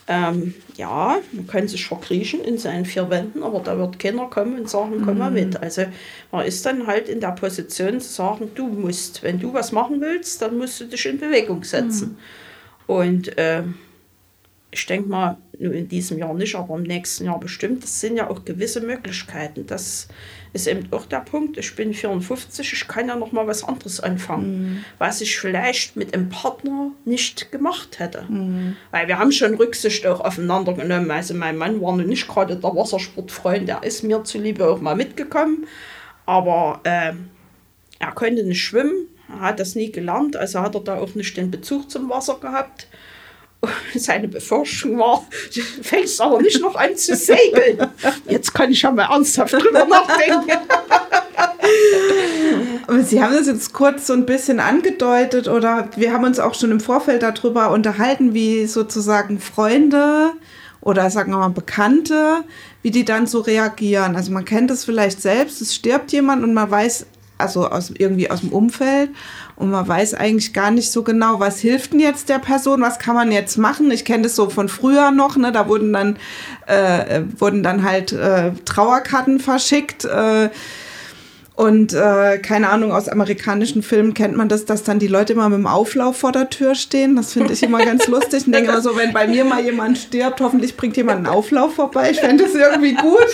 [0.09, 4.59] ähm, ja, man kann sich verkriechen in seinen vier Wänden, aber da wird keiner kommen
[4.59, 5.51] und sagen, komm mal mit.
[5.51, 5.61] Mhm.
[5.61, 5.85] Also
[6.33, 10.01] man ist dann halt in der Position zu sagen, du musst, wenn du was machen
[10.01, 12.17] willst, dann musst du dich in Bewegung setzen.
[12.87, 12.95] Mhm.
[12.95, 13.65] Und äh,
[14.71, 17.83] ich denke mal, nur in diesem Jahr nicht, aber im nächsten Jahr bestimmt.
[17.83, 19.67] Das sind ja auch gewisse Möglichkeiten.
[19.67, 20.09] Das
[20.53, 21.57] ist eben auch der Punkt.
[21.57, 24.85] Ich bin 54, ich kann ja noch mal was anderes anfangen, mhm.
[24.99, 28.25] was ich vielleicht mit einem Partner nicht gemacht hätte.
[28.29, 28.77] Mhm.
[28.91, 31.11] Weil wir haben schon Rücksicht auch aufeinander genommen.
[31.11, 34.97] Also mein Mann war noch nicht gerade der Wassersportfreund, der ist mir zuliebe auch mal
[34.97, 35.67] mitgekommen.
[36.27, 37.13] Aber äh,
[37.99, 41.37] er konnte nicht schwimmen, Er hat das nie gelernt, also hat er da auch nicht
[41.37, 42.87] den Bezug zum Wasser gehabt.
[43.95, 45.27] Seine Befürchtung war,
[45.83, 47.91] fängst aber nicht noch an zu segeln.
[48.29, 50.59] Jetzt kann ich ja mal ernsthaft drüber nachdenken.
[52.87, 56.55] Aber Sie haben das jetzt kurz so ein bisschen angedeutet oder wir haben uns auch
[56.55, 60.33] schon im Vorfeld darüber unterhalten, wie sozusagen Freunde
[60.81, 62.45] oder sagen wir mal Bekannte,
[62.83, 64.17] wie die dann so reagieren.
[64.17, 67.07] Also man kennt es vielleicht selbst, es stirbt jemand und man weiß,
[67.37, 69.11] also aus, irgendwie aus dem Umfeld
[69.59, 73.01] und man weiß eigentlich gar nicht so genau, was hilft denn jetzt der Person, was
[73.01, 73.91] kann man jetzt machen.
[73.91, 75.51] Ich kenne das so von früher noch, ne?
[75.51, 76.17] da wurden dann,
[76.67, 80.05] äh, wurden dann halt äh, Trauerkarten verschickt.
[80.05, 80.51] Äh,
[81.57, 85.49] und äh, keine Ahnung, aus amerikanischen Filmen kennt man das, dass dann die Leute immer
[85.49, 87.17] mit dem Auflauf vor der Tür stehen.
[87.17, 88.45] Das finde ich immer ganz lustig.
[88.47, 91.75] Ich denke immer so, wenn bei mir mal jemand stirbt, hoffentlich bringt jemand einen Auflauf
[91.75, 92.13] vorbei.
[92.13, 93.27] Ich fände das irgendwie gut.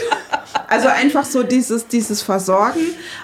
[0.69, 2.81] Also einfach so dieses, dieses Versorgen.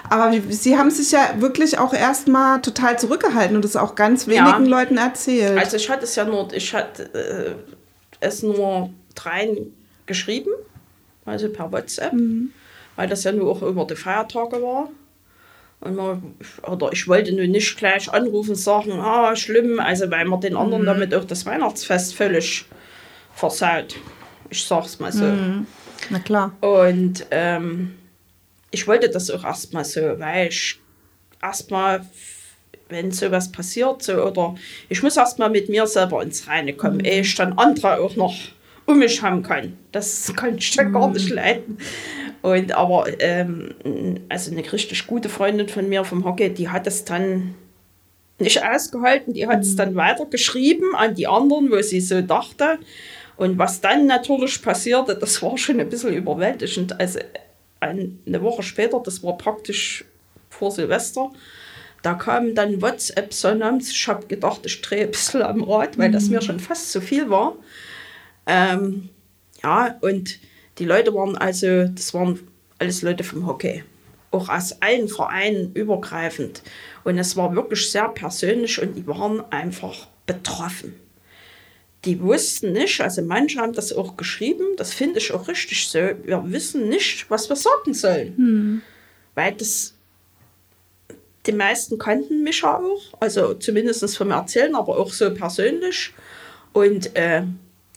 [0.09, 4.65] Aber sie haben sich ja wirklich auch erstmal total zurückgehalten und es auch ganz wenigen
[4.65, 4.79] ja.
[4.79, 5.57] Leuten erzählt.
[5.57, 7.55] Also ich hatte es ja nur, ich hatte äh,
[8.19, 9.73] es nur dreien
[10.05, 10.51] geschrieben,
[11.25, 12.13] also per WhatsApp.
[12.13, 12.53] Mhm
[12.95, 14.89] weil das ja nur auch über die Feiertage war.
[15.79, 16.35] Und man,
[16.67, 20.55] oder ich wollte nur nicht gleich anrufen und sagen, ah, schlimm, also weil man den
[20.55, 20.87] anderen mhm.
[20.87, 22.65] damit auch das Weihnachtsfest völlig
[23.33, 23.95] versaut.
[24.51, 25.23] Ich sag's mal so.
[25.23, 25.65] Mhm.
[26.09, 26.55] Na klar.
[26.61, 27.95] Und ähm,
[28.71, 30.79] ich wollte das auch erstmal so, weil ich
[31.41, 32.05] erstmal,
[32.89, 34.55] wenn sowas passiert, so, oder
[34.89, 37.05] ich muss erstmal mit mir selber ins Reine kommen, mhm.
[37.05, 38.35] ehe ich dann andere auch noch
[38.85, 39.77] um mich haben kann.
[39.91, 41.77] Das kann ich dann gar nicht leiden.
[42.41, 43.75] Und aber, ähm,
[44.29, 47.53] also eine richtig gute Freundin von mir vom Hockey, die hat es dann
[48.39, 49.77] nicht ausgehalten, die hat es mhm.
[49.77, 52.79] dann weitergeschrieben an die anderen, wo sie so dachte.
[53.41, 56.99] Und was dann natürlich passierte, das war schon ein bisschen überwältigend.
[56.99, 57.17] Also
[57.79, 60.05] eine Woche später, das war praktisch
[60.51, 61.31] vor Silvester,
[62.03, 63.89] da kam dann WhatsApp sonnabends.
[63.89, 66.45] Ich habe gedacht, ich drehe ein bisschen am Rad, weil das mir mhm.
[66.45, 67.55] schon fast zu viel war.
[68.45, 69.09] Ähm,
[69.63, 70.37] ja, und
[70.77, 72.39] die Leute waren also, das waren
[72.77, 73.83] alles Leute vom Hockey.
[74.29, 76.61] Auch aus allen Vereinen übergreifend.
[77.03, 80.93] Und es war wirklich sehr persönlich und die waren einfach betroffen.
[82.05, 85.99] Die wussten nicht, also manche haben das auch geschrieben, das finde ich auch richtig so,
[85.99, 88.35] wir wissen nicht, was wir sagen sollen.
[88.37, 88.81] Hm.
[89.35, 89.93] Weil das,
[91.45, 96.11] die meisten kannten mich ja auch, also zumindest vom Erzählen, aber auch so persönlich.
[96.73, 97.43] Und äh,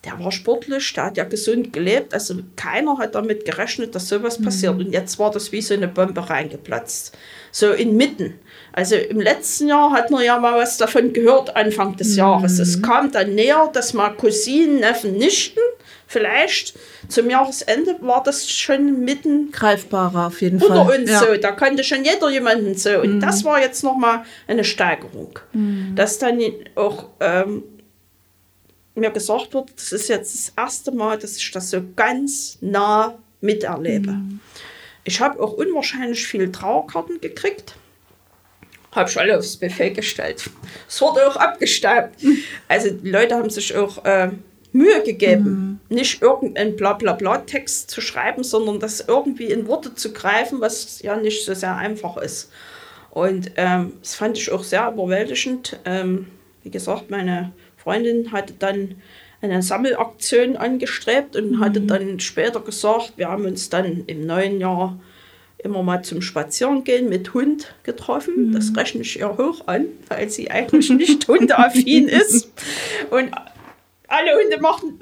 [0.04, 2.12] der war sportlich, der hat ja gesund gelebt.
[2.12, 4.44] Also keiner hat damit gerechnet, dass sowas mhm.
[4.44, 4.74] passiert.
[4.74, 7.16] Und jetzt war das wie so eine Bombe reingeplatzt.
[7.50, 8.34] So inmitten.
[8.76, 12.18] Also im letzten Jahr hat man ja mal was davon gehört, Anfang des mhm.
[12.18, 12.58] Jahres.
[12.58, 15.60] Es kam dann näher, dass mal Cousinen, Neffen, Nichten
[16.08, 16.74] vielleicht
[17.08, 20.78] zum Jahresende war das schon mitten greifbarer auf jeden Fall.
[20.78, 21.20] Unter uns ja.
[21.20, 23.00] so, da konnte schon jeder jemanden so.
[23.00, 23.20] Und mhm.
[23.20, 25.38] das war jetzt nochmal eine Steigerung.
[25.52, 25.92] Mhm.
[25.94, 26.40] Dass dann
[26.74, 27.62] auch ähm,
[28.96, 33.16] mir gesagt wird, das ist jetzt das erste Mal, dass ich das so ganz nah
[33.40, 34.12] miterlebe.
[34.12, 34.40] Mhm.
[35.04, 37.76] Ich habe auch unwahrscheinlich viele Trauerkarten gekriegt.
[38.94, 40.48] Habe ich alle aufs Buffet gestellt.
[40.88, 42.22] Es wurde auch abgestaubt.
[42.22, 42.38] Mhm.
[42.68, 44.30] Also die Leute haben sich auch äh,
[44.72, 45.96] Mühe gegeben, mhm.
[45.96, 51.44] nicht irgendeinen Blablabla-Text zu schreiben, sondern das irgendwie in Worte zu greifen, was ja nicht
[51.44, 52.50] so sehr einfach ist.
[53.10, 55.78] Und ähm, das fand ich auch sehr überwältigend.
[55.84, 56.26] Ähm,
[56.64, 58.96] wie gesagt, meine Freundin hatte dann
[59.40, 61.60] eine Sammelaktion angestrebt und mhm.
[61.60, 64.98] hatte dann später gesagt, wir haben uns dann im neuen Jahr
[65.64, 68.48] immer mal zum Spazierengehen mit Hund getroffen.
[68.48, 68.52] Mhm.
[68.52, 72.52] Das rechne ich ihr hoch an, weil sie eigentlich nicht hundeaffin ist.
[73.10, 73.32] Und
[74.06, 74.98] alle Hunde machten.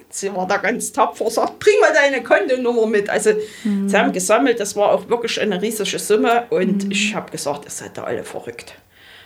[0.10, 3.08] sie war da ganz tapfer, sagt, bring mal deine Kontonummer mit.
[3.08, 3.30] Also
[3.64, 3.88] mhm.
[3.88, 6.90] sie haben gesammelt, das war auch wirklich eine riesige Summe und mhm.
[6.90, 8.74] ich habe gesagt, ihr seid da alle verrückt.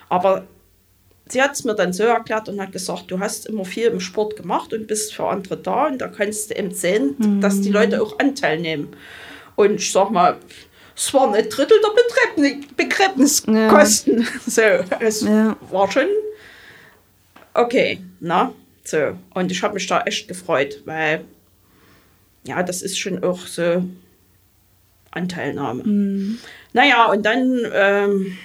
[0.08, 0.46] Aber
[1.26, 4.00] sie hat es mir dann so erklärt und hat gesagt, du hast immer viel im
[4.00, 7.40] Sport gemacht und bist für andere da und da kannst du eben sehen, mhm.
[7.40, 8.94] dass die Leute auch Anteil nehmen.
[9.56, 10.36] Und ich sag mal,
[10.96, 14.22] es war ein Drittel der Begräbniskosten.
[14.22, 14.28] Ja.
[14.46, 14.62] So,
[15.00, 15.56] es ja.
[15.70, 16.08] war schon
[17.54, 18.52] okay, na,
[18.84, 19.16] so.
[19.32, 21.24] Und ich habe mich da echt gefreut, weil
[22.46, 23.84] ja, das ist schon auch so
[25.12, 25.84] Anteilnahme.
[25.84, 26.38] Mhm.
[26.72, 28.36] Naja, und dann ähm,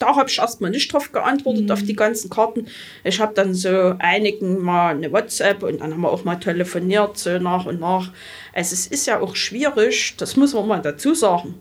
[0.00, 1.70] da habe ich erstmal nicht drauf geantwortet, mhm.
[1.70, 2.66] auf die ganzen Karten.
[3.04, 7.18] Ich habe dann so einigen mal eine WhatsApp und dann haben wir auch mal telefoniert,
[7.18, 8.10] so nach und nach.
[8.52, 11.54] Also es ist ja auch schwierig, das muss man mal dazu sagen.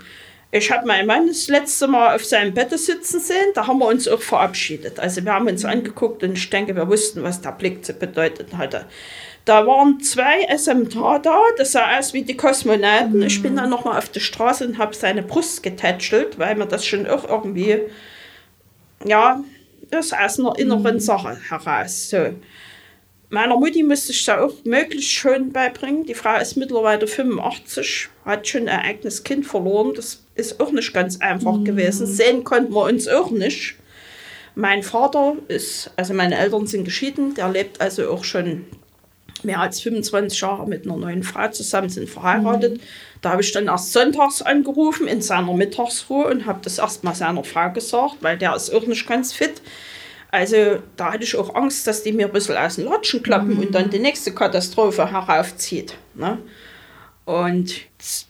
[0.51, 3.87] Ich habe meinen Mann das letzte Mal auf seinem Bett sitzen sehen, da haben wir
[3.87, 4.99] uns auch verabschiedet.
[4.99, 8.57] Also wir haben uns angeguckt und ich denke, wir wussten, was der Blick zu bedeuten
[8.57, 8.85] hatte.
[9.45, 13.17] Da waren zwei SMTA da, das sah aus wie die Kosmonauten.
[13.17, 13.23] Mhm.
[13.23, 16.85] Ich bin dann nochmal auf die Straße und habe seine Brust getätschelt, weil mir das
[16.85, 17.81] schon auch irgendwie,
[19.05, 19.43] ja,
[19.91, 20.99] das aus einer inneren mhm.
[20.99, 22.09] Sache heraus.
[22.09, 22.33] So.
[23.29, 26.05] Meiner Mutti musste ich da auch möglichst schön beibringen.
[26.05, 29.93] Die Frau ist mittlerweile 85, hat schon ein eigenes Kind verloren.
[29.95, 31.65] Das ist auch nicht ganz einfach mhm.
[31.65, 32.07] gewesen.
[32.07, 33.75] Sehen konnten wir uns auch nicht.
[34.55, 38.65] Mein Vater ist, also meine Eltern sind geschieden, der lebt also auch schon
[39.43, 42.75] mehr als 25 Jahre mit einer neuen Frau zusammen, sind verheiratet.
[42.75, 42.81] Mhm.
[43.21, 47.43] Da habe ich dann erst sonntags angerufen in seiner Mittagsruhe und habe das erstmal seiner
[47.43, 49.61] Frau gesagt, weil der ist auch nicht ganz fit.
[50.31, 53.55] Also da hatte ich auch Angst, dass die mir ein bisschen aus den Latschen klappen
[53.55, 53.59] mhm.
[53.59, 55.95] und dann die nächste Katastrophe heraufzieht.
[56.13, 56.37] Ne?
[57.25, 57.75] Und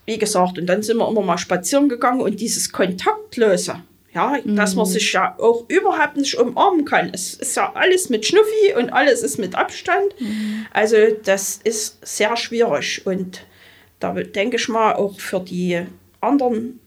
[0.05, 3.82] wie gesagt, und dann sind wir immer mal spazieren gegangen und dieses Kontaktlose,
[4.14, 4.55] ja, mhm.
[4.55, 4.91] dass man mhm.
[4.91, 7.12] sich ja auch überhaupt nicht umarmen kann.
[7.14, 10.20] Es ist ja alles mit Schnuffi und alles ist mit Abstand.
[10.20, 10.66] Mhm.
[10.72, 13.45] Also das ist sehr schwierig und
[13.99, 15.86] da denke ich mal auch für die
[16.22, 16.80] anderen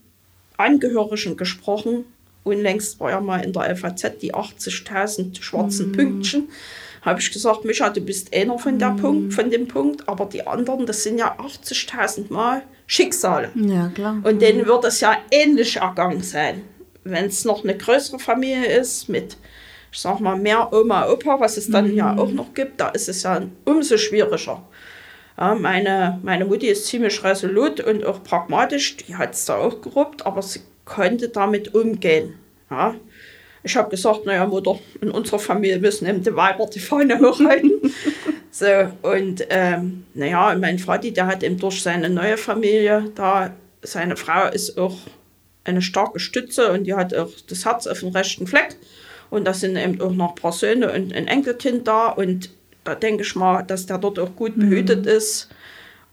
[0.57, 2.05] Angehörigen gesprochen.
[2.43, 5.91] Unlängst war ja mal in der FAZ die 80.000 schwarzen mhm.
[5.93, 6.49] Pünktchen.
[7.03, 8.97] Habe ich gesagt, Micha, du bist einer von, der mhm.
[8.97, 13.49] Punkt, von dem Punkt, aber die anderen, das sind ja 80.000 Mal Schicksale.
[13.55, 14.21] Ja, klar.
[14.23, 16.63] Und denen wird es ja ähnlich ergangen sein
[17.03, 19.37] wenn es noch eine größere Familie ist mit,
[19.91, 21.97] ich sag mal, mehr Oma, Opa, was es dann mhm.
[21.97, 24.63] ja auch noch gibt, da ist es ja umso schwieriger.
[25.37, 29.81] Ja, meine, meine Mutti ist ziemlich resolut und auch pragmatisch, die hat es da auch
[29.81, 32.35] geruppt, aber sie konnte damit umgehen.
[32.69, 32.95] Ja.
[33.63, 37.71] Ich habe gesagt, naja, Mutter, in unserer Familie müssen eben die Weiber die Fahne hochhalten.
[38.51, 38.65] so,
[39.01, 44.49] und ähm, naja, mein Vati, der hat eben durch seine neue Familie da, seine Frau
[44.49, 44.97] ist auch
[45.63, 48.75] eine starke Stütze und die hat auch das Herz auf dem rechten Fleck.
[49.29, 52.09] Und da sind eben auch noch ein paar Söhne und ein Enkelkind da.
[52.09, 52.51] Und
[52.83, 55.11] da denke ich mal, dass der dort auch gut behütet mhm.
[55.11, 55.49] ist.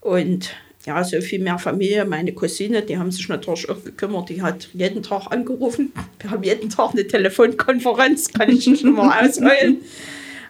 [0.00, 0.54] Und
[0.86, 2.04] ja, so viel mehr Familie.
[2.06, 4.30] Meine Cousine, die haben sich natürlich auch gekümmert.
[4.30, 5.92] Die hat jeden Tag angerufen.
[6.18, 9.82] Wir haben jeden Tag eine Telefonkonferenz, kann ich nicht immer ausheulen.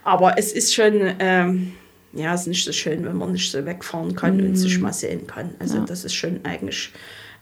[0.05, 1.73] Aber es ist schon, ähm,
[2.13, 4.47] ja, es ist nicht so schön, wenn man nicht so wegfahren kann mhm.
[4.47, 5.55] und sich mal sehen kann.
[5.59, 5.85] Also ja.
[5.85, 6.93] das ist schon eigentlich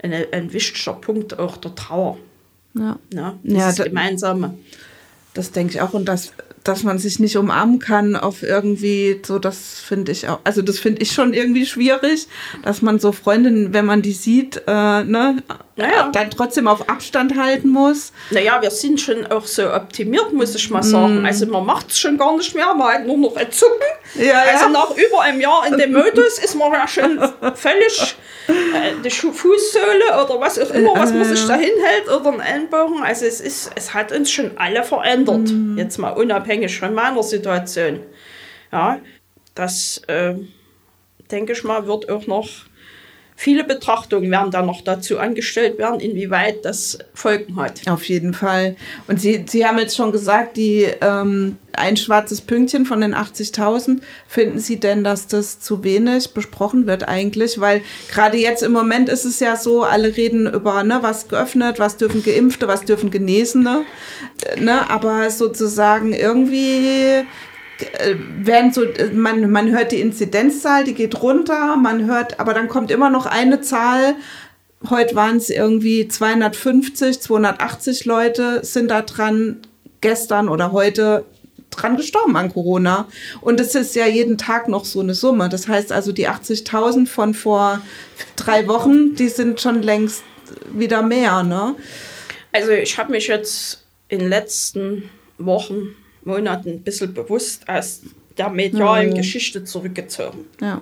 [0.03, 2.19] eine, ein wichtiger Punkt auch der Trauer.
[2.75, 4.55] Ja, ja das ja, da, Gemeinsame.
[5.35, 5.95] Das denke ich auch.
[5.95, 6.33] Und das
[6.69, 10.79] dass man sich nicht umarmen kann auf irgendwie so, das finde ich auch, also das
[10.79, 12.29] finde ich schon irgendwie schwierig,
[12.63, 15.43] dass man so Freundinnen, wenn man die sieht, äh, ne,
[15.79, 16.11] naja.
[16.13, 18.13] dann trotzdem auf Abstand halten muss.
[18.31, 21.23] Naja, wir sind schon auch so optimiert, muss ich mal sagen.
[21.23, 21.27] Mm.
[21.27, 23.75] Also man macht es schon gar nicht mehr, man hat nur noch ein Zucken.
[24.15, 24.71] Ja, also ja.
[24.71, 27.19] nach über einem Jahr in dem Modus ist man ja schon
[27.55, 28.17] völlig
[28.49, 33.03] äh, die Fußsohle oder was auch immer, was man sich da hinhält oder ein Ellenbogen.
[33.03, 35.49] Also es ist, es hat uns schon alle verändert.
[35.49, 35.79] Mm.
[35.79, 38.01] Jetzt mal unabhängig unabhängig von meiner Situation.
[38.73, 39.01] Ja,
[39.55, 40.35] das äh,
[41.31, 42.49] denke ich mal, wird auch noch
[43.39, 47.87] viele Betrachtungen werden da noch dazu angestellt werden, inwieweit das Folgen hat.
[47.89, 48.75] Auf jeden Fall.
[49.07, 54.01] Und Sie, Sie haben jetzt schon gesagt, die ähm, ein schwarzes Pünktchen von den 80.000.
[54.27, 57.61] Finden Sie denn, dass das zu wenig besprochen wird eigentlich?
[57.61, 61.79] Weil gerade jetzt im Moment ist es ja so, alle reden über, ne, was geöffnet,
[61.79, 63.85] was dürfen Geimpfte, was dürfen Genesene.
[64.59, 64.91] Ne?
[64.91, 67.25] Aber sozusagen irgendwie äh,
[68.45, 72.69] werden so, äh, man, man hört die Inzidenzzahl, die geht runter, man hört, aber dann
[72.69, 74.17] kommt immer noch eine Zahl.
[74.89, 79.59] Heute waren es irgendwie 250, 280 Leute sind da dran
[80.01, 81.25] gestern oder heute
[81.71, 83.09] dran gestorben an Corona.
[83.41, 85.49] Und es ist ja jeden Tag noch so eine Summe.
[85.49, 87.81] Das heißt also, die 80.000 von vor
[88.37, 90.23] drei Wochen, die sind schon längst
[90.73, 91.75] wieder mehr, ne?
[92.53, 95.95] Also ich habe mich jetzt in den letzten Wochen
[96.29, 98.03] Monaten ein bisschen bewusst aus
[98.37, 99.15] der medialen mhm.
[99.15, 100.47] Geschichte zurückgezogen.
[100.61, 100.81] Ja.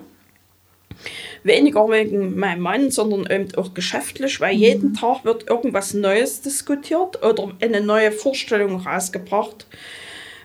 [1.43, 4.59] Weniger wegen meinem Mann, sondern eben auch geschäftlich, weil mhm.
[4.59, 9.65] jeden Tag wird irgendwas Neues diskutiert oder eine neue Vorstellung rausgebracht,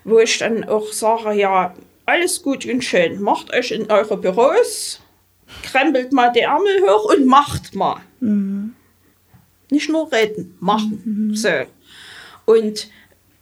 [0.04, 1.74] wo ich dann auch sage, ja,
[2.06, 5.00] alles gut und schön, macht euch in eure Büros,
[5.62, 8.00] krempelt mal die Ärmel hoch und macht mal.
[8.20, 8.74] Mhm.
[9.70, 11.02] Nicht nur reden, machen.
[11.04, 11.34] Mhm.
[11.34, 11.48] So.
[12.44, 12.88] Und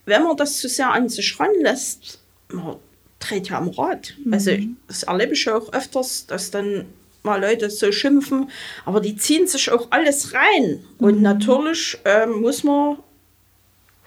[0.05, 2.77] wenn man das zu sehr an sich ranlässt, man
[3.19, 4.13] dreht ja am Rad.
[4.23, 4.33] Mhm.
[4.33, 4.51] Also
[4.87, 6.85] das erlebe ich auch öfters, dass dann
[7.23, 8.49] mal Leute so schimpfen,
[8.85, 10.83] aber die ziehen sich auch alles rein.
[10.99, 11.05] Mhm.
[11.05, 12.97] Und natürlich äh, muss man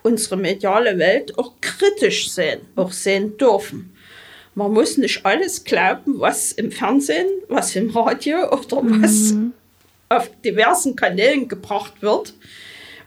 [0.03, 3.95] unsere mediale Welt auch kritisch sehen, auch sehen dürfen.
[4.55, 9.53] Man muss nicht alles glauben, was im Fernsehen, was im Radio oder was mhm.
[10.09, 12.34] auf diversen Kanälen gebracht wird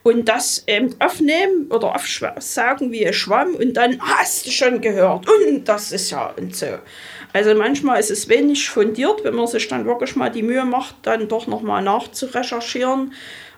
[0.04, 5.26] und das eben aufnehmen oder aufsagen wie ein Schwamm und dann hast du schon gehört
[5.30, 6.68] und das ist ja und so.
[7.34, 10.96] Also manchmal ist es wenig fundiert, wenn man sich dann wirklich mal die Mühe macht,
[11.04, 13.14] dann doch nochmal nachzurecherchieren.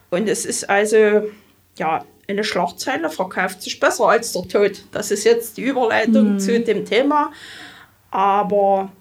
[0.10, 1.30] Und es ist also,
[1.78, 4.84] ja, eine Schlagzeile verkauft sich besser als der Tod.
[4.92, 6.40] Das ist jetzt die Überleitung mhm.
[6.40, 7.32] zu dem Thema.
[8.12, 8.92] Aber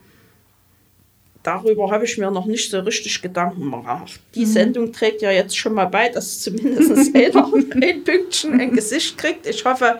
[1.42, 4.20] darüber habe ich mir noch nicht so richtig Gedanken gemacht.
[4.34, 4.50] Die mhm.
[4.50, 9.46] Sendung trägt ja jetzt schon mal bei, dass zumindest einer ein Pünktchen ein Gesicht kriegt.
[9.46, 9.98] Ich hoffe,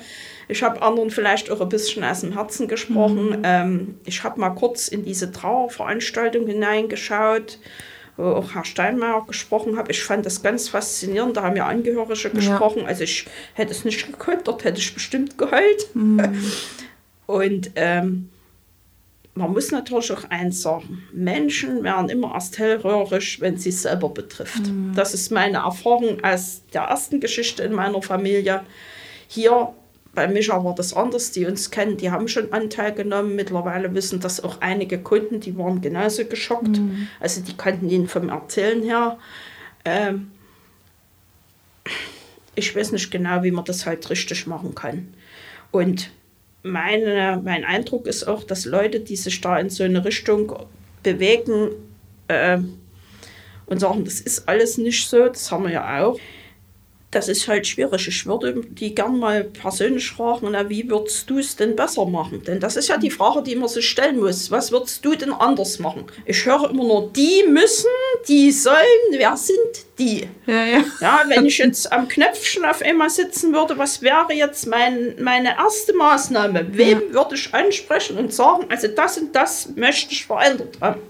[0.48, 3.30] ich habe anderen vielleicht auch ein bisschen aus dem Herzen gesprochen.
[3.30, 3.42] Mhm.
[3.44, 7.58] Ähm, ich habe mal kurz in diese Trauerveranstaltung hineingeschaut,
[8.16, 9.90] wo auch Herr Steinmeier gesprochen hat.
[9.90, 11.36] Ich fand das ganz faszinierend.
[11.36, 12.82] Da haben ja Angehörige gesprochen.
[12.82, 12.88] Ja.
[12.88, 15.94] Also ich hätte es nicht gekonnt, dort hätte ich bestimmt geheult.
[15.94, 16.42] Mhm.
[17.26, 18.30] Und ähm,
[19.38, 24.08] man muss natürlich auch eins sagen, Menschen werden immer erst hellröhrig, wenn sie es selber
[24.08, 24.66] betrifft.
[24.66, 24.92] Mhm.
[24.94, 28.62] Das ist meine Erfahrung aus der ersten Geschichte in meiner Familie.
[29.28, 29.72] Hier
[30.14, 33.36] bei Micha war das anders, die uns kennen, die haben schon Anteil genommen.
[33.36, 36.78] Mittlerweile wissen das auch einige Kunden, die waren genauso geschockt.
[36.78, 37.06] Mhm.
[37.20, 39.18] Also die kannten ihn vom Erzählen her.
[39.84, 40.32] Ähm,
[42.56, 45.14] ich weiß nicht genau, wie man das halt richtig machen kann.
[45.70, 46.10] Und
[46.68, 50.54] meine, mein Eindruck ist auch, dass Leute, die sich da in so eine Richtung
[51.02, 51.70] bewegen
[52.28, 52.58] äh,
[53.66, 56.18] und sagen, das ist alles nicht so, das haben wir ja auch,
[57.10, 58.06] das ist halt schwierig.
[58.06, 62.42] Ich würde die gern mal persönlich fragen, na, wie würdest du es denn besser machen?
[62.44, 64.50] Denn das ist ja die Frage, die man sich stellen muss.
[64.50, 66.04] Was würdest du denn anders machen?
[66.26, 67.88] Ich höre immer nur, die müssen,
[68.28, 68.76] die sollen,
[69.12, 69.58] wer sind
[69.98, 70.28] die?
[70.46, 70.84] Ja, ja.
[71.00, 75.56] ja wenn ich jetzt am Knöpfchen auf einmal sitzen würde, was wäre jetzt mein, meine
[75.56, 76.66] erste Maßnahme?
[76.76, 77.14] Wem ja.
[77.14, 81.00] würde ich ansprechen und sagen, also das und das möchte ich verändert haben?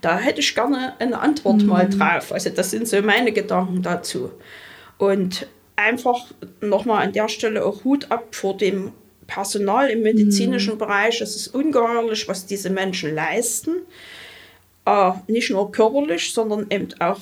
[0.00, 1.66] Da hätte ich gerne eine Antwort mhm.
[1.66, 2.32] mal drauf.
[2.32, 4.32] Also das sind so meine Gedanken dazu.
[4.98, 8.92] Und einfach nochmal an der Stelle auch Hut ab vor dem
[9.26, 10.78] Personal im medizinischen mhm.
[10.78, 11.20] Bereich.
[11.20, 13.82] Es ist ungeheuerlich, was diese Menschen leisten.
[14.86, 17.20] Äh, nicht nur körperlich, sondern eben auch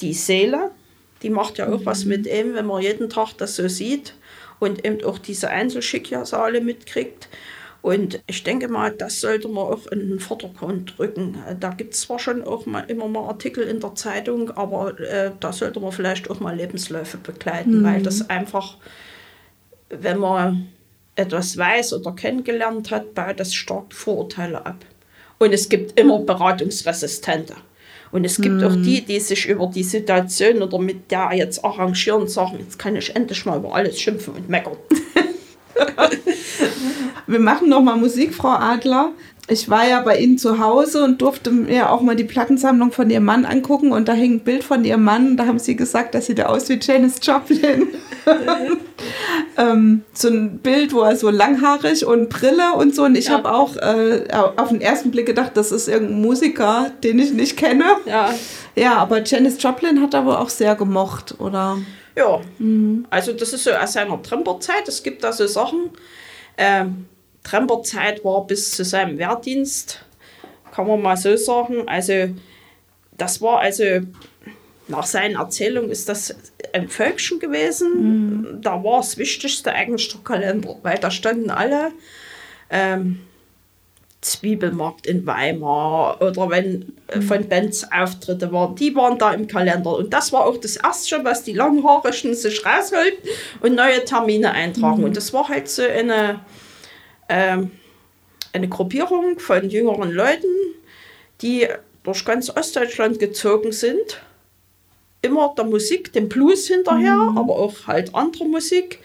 [0.00, 0.70] die Seele.
[1.22, 1.86] Die macht ja auch mhm.
[1.86, 4.14] was mit ihm, wenn man jeden Tag das so sieht
[4.58, 7.28] und eben auch diese Einzelschicksale mitkriegt.
[7.82, 11.38] Und ich denke mal, das sollte man auch in den Vordergrund rücken.
[11.60, 15.30] Da gibt es zwar schon auch mal, immer mal Artikel in der Zeitung, aber äh,
[15.40, 17.84] da sollte man vielleicht auch mal Lebensläufe begleiten, mhm.
[17.84, 18.76] weil das einfach,
[19.88, 20.68] wenn man
[21.16, 24.84] etwas weiß oder kennengelernt hat, baut das stark Vorurteile ab.
[25.38, 27.54] Und es gibt immer Beratungsresistente.
[28.12, 28.64] Und es gibt mhm.
[28.64, 32.78] auch die, die sich über die Situation oder mit der jetzt arrangieren und sagen, jetzt
[32.78, 34.76] kann ich endlich mal über alles schimpfen und meckern.
[37.26, 39.12] Wir machen noch mal Musik, Frau Adler.
[39.50, 43.10] Ich war ja bei Ihnen zu Hause und durfte mir auch mal die Plattensammlung von
[43.10, 45.36] Ihrem Mann angucken und da hing ein Bild von Ihrem Mann.
[45.36, 47.88] Da haben Sie gesagt, dass sieht da aus wie Janis Joplin.
[49.58, 53.02] ähm, so ein Bild, wo er so langhaarig und Brille und so.
[53.02, 53.32] Und ich ja.
[53.32, 57.56] habe auch äh, auf den ersten Blick gedacht, das ist irgendein Musiker, den ich nicht
[57.56, 57.84] kenne.
[58.06, 58.32] Ja.
[58.76, 61.76] Ja, aber Janis Joplin hat er wohl auch sehr gemocht, oder?
[62.14, 63.04] Ja, mhm.
[63.10, 64.86] also das ist so aus seiner Tremperzeit.
[64.86, 65.90] Es gibt da so Sachen.
[66.56, 67.06] Ähm,
[67.42, 70.04] Tremperzeit war bis zu seinem Wehrdienst,
[70.72, 71.88] kann man mal so sagen.
[71.88, 72.30] Also
[73.16, 73.84] das war also,
[74.88, 76.34] nach seinen Erzählungen ist das
[76.72, 77.90] ein Völkchen gewesen.
[77.92, 78.62] Mhm.
[78.62, 81.92] Da war das Wichtigste eigentlich der Kalender, weil da standen alle
[82.70, 83.20] ähm,
[84.20, 87.22] Zwiebelmarkt in Weimar oder wenn mhm.
[87.22, 89.96] von Bands Auftritte waren, die waren da im Kalender.
[89.96, 93.30] Und das war auch das Erste, was die Langhaarigen sich rausholten
[93.60, 94.98] und neue Termine eintragen.
[94.98, 95.04] Mhm.
[95.04, 96.40] Und das war halt so eine
[97.30, 97.70] ähm,
[98.52, 100.48] eine Gruppierung von jüngeren Leuten,
[101.40, 101.68] die
[102.02, 104.20] durch ganz Ostdeutschland gezogen sind.
[105.22, 107.38] Immer der Musik, dem Blues hinterher, mhm.
[107.38, 108.98] aber auch halt andere Musik.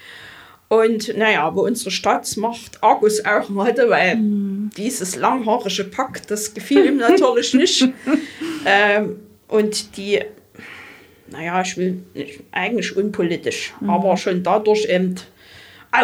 [0.67, 4.71] Und naja, wo unsere Staatsmacht Argus auch hatte, weil mhm.
[4.75, 7.87] dieses langhaarige Pack, das gefiel ihm natürlich nicht.
[8.65, 10.21] Ähm, und die,
[11.29, 13.89] naja, ich will nicht, eigentlich unpolitisch, mhm.
[13.91, 15.15] aber schon dadurch eben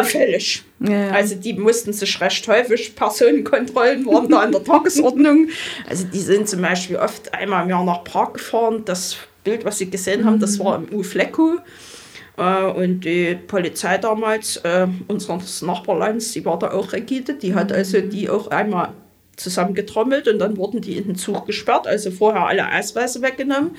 [0.00, 0.64] auffällig.
[0.80, 5.48] Ja, Also die mussten sich recht häufig, Personenkontrollen waren da an der Tagesordnung.
[5.88, 8.82] Also die sind zum Beispiel oft einmal im Jahr nach Prag gefahren.
[8.84, 11.58] Das Bild, was sie gesehen haben, das war im U-Flecko.
[12.36, 17.34] Äh, und die Polizei damals, äh, unseres Nachbarlands, die war da auch rigide.
[17.34, 18.92] Die hat also die auch einmal
[19.36, 23.76] zusammengetrommelt und dann wurden die in den Zug gesperrt, also vorher alle Ausweise weggenommen.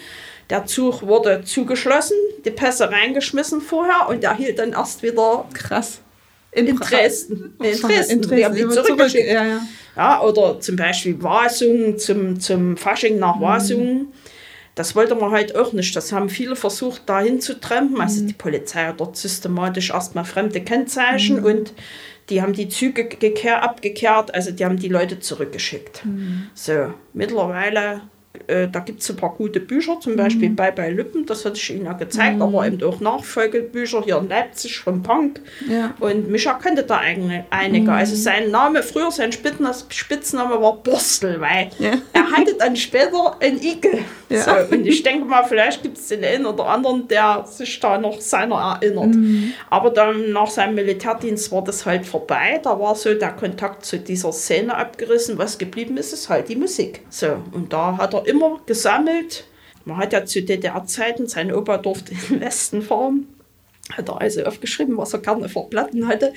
[0.50, 6.02] Der Zug wurde zugeschlossen, die Pässe reingeschmissen vorher und der hielt dann erst wieder krass
[6.56, 7.54] in, in Dresden.
[7.60, 8.12] In Dresden.
[8.12, 8.36] In Dresden.
[8.36, 9.28] Die haben die zurückgeschickt.
[9.28, 9.62] Ja, ja.
[9.96, 13.94] ja, oder zum Beispiel Wasung zum, zum Fasching nach Wasung.
[13.94, 14.08] Mhm.
[14.76, 15.96] Das wollte man halt auch nicht.
[15.96, 18.02] Das haben viele versucht, dahin zu trampen.
[18.02, 18.28] Also mhm.
[18.28, 21.46] die Polizei hat dort systematisch erstmal fremde Kennzeichen mhm.
[21.46, 21.74] und
[22.30, 26.06] die haben die Züge gekehr, abgekehrt, also die haben die Leute zurückgeschickt.
[26.06, 26.48] Mhm.
[26.54, 28.02] So, mittlerweile
[28.48, 30.56] äh, da gibt es ein paar gute Bücher, zum Beispiel mhm.
[30.56, 32.42] Bye Bye Lippen, das hatte ich Ihnen ja gezeigt, mhm.
[32.42, 35.40] aber eben auch Nachfolgebücher hier in Leipzig vom Punk.
[35.70, 35.94] Ja.
[36.00, 37.82] Und Micha kannte da einige.
[37.82, 37.90] Mhm.
[37.90, 41.92] Also sein Name, früher sein Spitzname war Borstel, weil ja.
[42.12, 44.00] er hatte dann später ein Igel.
[44.30, 44.42] Ja.
[44.42, 48.00] So, und ich denke mal, vielleicht gibt es den einen oder anderen, der sich da
[48.00, 49.14] noch seiner erinnert.
[49.14, 49.54] Mhm.
[49.70, 52.60] Aber dann nach seinem Militärdienst war das halt vorbei.
[52.64, 55.38] Da war so der Kontakt zu dieser Szene abgerissen.
[55.38, 57.02] Was geblieben ist, ist halt die Musik.
[57.10, 59.46] So, und da hat er immer gesammelt.
[59.86, 63.28] Man hat ja zu DDR-Zeiten, sein Opa durfte in den Westen fahren,
[63.92, 66.34] hat er also aufgeschrieben, was er gerne für Platten hatte.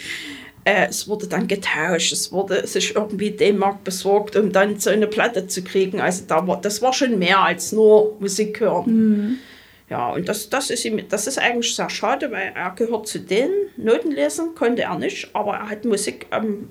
[0.65, 5.07] Äh, es wurde dann getauscht, es wurde sich irgendwie D-Mark besorgt, um dann so eine
[5.07, 6.01] Platte zu kriegen.
[6.01, 8.87] Also da war, das war schon mehr als nur Musik hören.
[8.87, 9.39] Mhm.
[9.89, 13.21] Ja, und das, das, ist ihm, das ist eigentlich sehr schade, weil er gehört zu
[13.21, 16.69] den Noten lesen, konnte er nicht, aber er hat Musik am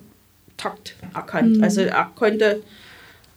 [0.58, 1.58] Takt erkannt.
[1.58, 1.64] Mhm.
[1.64, 2.62] Also er konnte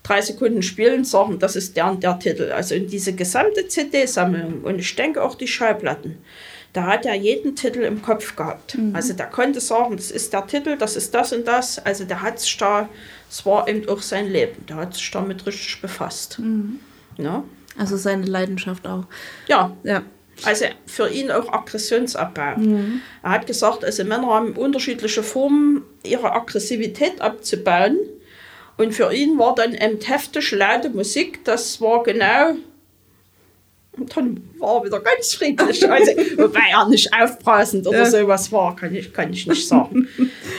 [0.09, 2.50] drei Sekunden spielen, sagen, das ist der und der Titel.
[2.52, 6.16] Also in diese gesamte CD-Sammlung und ich denke auch die Schallplatten,
[6.72, 8.76] da hat er jeden Titel im Kopf gehabt.
[8.76, 8.94] Mhm.
[8.94, 11.78] Also der konnte sagen, das ist der Titel, das ist das und das.
[11.78, 12.88] Also der hat sich da,
[13.30, 16.38] es war eben auch sein Leben, der hat sich damit richtig befasst.
[16.38, 16.80] Mhm.
[17.16, 17.42] Ja?
[17.76, 19.04] Also seine Leidenschaft auch.
[19.46, 19.76] Ja.
[19.82, 20.02] ja.
[20.44, 22.59] Also für ihn auch Aggressionsabbau.
[22.59, 23.00] Mhm.
[23.22, 27.96] Er hat gesagt, also Männer haben unterschiedliche Formen, ihre Aggressivität abzubauen.
[28.79, 32.57] Und für ihn war dann eben heftig laute Musik, das war genau.
[33.99, 35.85] Und dann war er wieder ganz friedlich.
[35.91, 38.07] Also, wobei er nicht aufbrausend oder ja.
[38.07, 40.09] sowas war, kann ich, kann ich nicht sagen.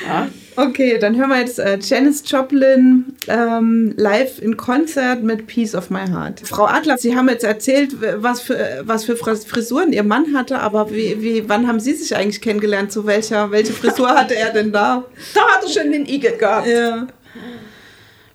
[0.06, 0.28] Ja.
[0.58, 5.90] Okay, dann hören wir jetzt äh, Janis Joplin ähm, live in Konzert mit Peace of
[5.90, 6.42] My Heart.
[6.44, 10.92] Frau Adler, Sie haben jetzt erzählt, was für, was für Frisuren Ihr Mann hatte, aber
[10.92, 12.92] wie, wie, wann haben Sie sich eigentlich kennengelernt?
[12.92, 15.06] Zu welcher, welche Frisur hatte er denn da?
[15.34, 16.68] Da hat er schon den Igel gehabt.
[16.68, 17.08] Ja.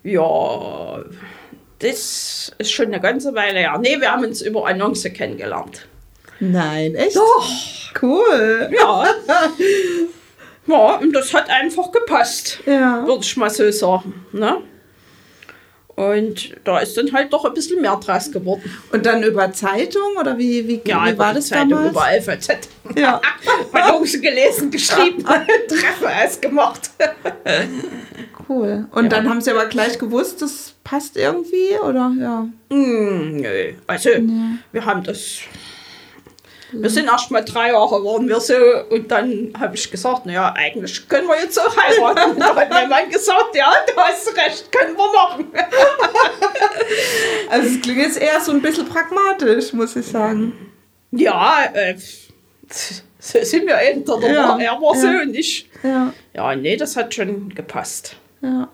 [0.04, 1.02] Ja,
[1.78, 3.78] das ist schon eine ganze Weile her.
[3.80, 5.86] Nee, wir haben uns über Annonce kennengelernt.
[6.40, 7.16] Nein, echt?
[7.16, 7.48] Doch.
[8.00, 8.70] Cool.
[8.72, 9.06] Ja.
[10.66, 12.60] ja, und das hat einfach gepasst.
[12.66, 13.06] Ja.
[13.06, 14.26] Würde ich mal so sagen.
[14.32, 14.58] Ne?
[15.96, 18.62] Und da ist dann halt doch ein bisschen mehr draus geworden.
[18.92, 21.92] Und dann über Zeitung oder wie, wie, ja, wie war das Zeitung, damals?
[21.92, 22.68] über LVZ.
[22.96, 23.20] Ja.
[23.72, 25.24] Annonce gelesen, geschrieben,
[25.68, 26.90] Treffen ausgemacht.
[28.48, 28.86] Cool.
[28.90, 29.08] Und ja.
[29.08, 32.12] dann haben sie aber gleich gewusst, das passt irgendwie, oder?
[32.18, 32.48] Ja.
[32.68, 33.72] Mm, nö.
[33.86, 34.20] Also, ja.
[34.72, 35.40] wir haben das.
[36.72, 38.54] Wir sind erst mal drei Jahre waren wir so
[38.90, 42.32] und dann habe ich gesagt, naja, eigentlich können wir jetzt auch heiraten.
[42.32, 45.52] Und da hat mein Mann gesagt, ja, du hast recht, können wir machen.
[47.50, 50.52] also es klingt jetzt eher so ein bisschen pragmatisch, muss ich sagen.
[51.12, 51.94] Ja, äh,
[53.20, 54.04] so sind wir eben.
[54.04, 55.00] Der ja, er war ja.
[55.00, 55.70] so und ich.
[55.84, 56.12] Ja.
[56.34, 58.16] ja, nee, das hat schon gepasst.
[58.44, 58.68] Ja.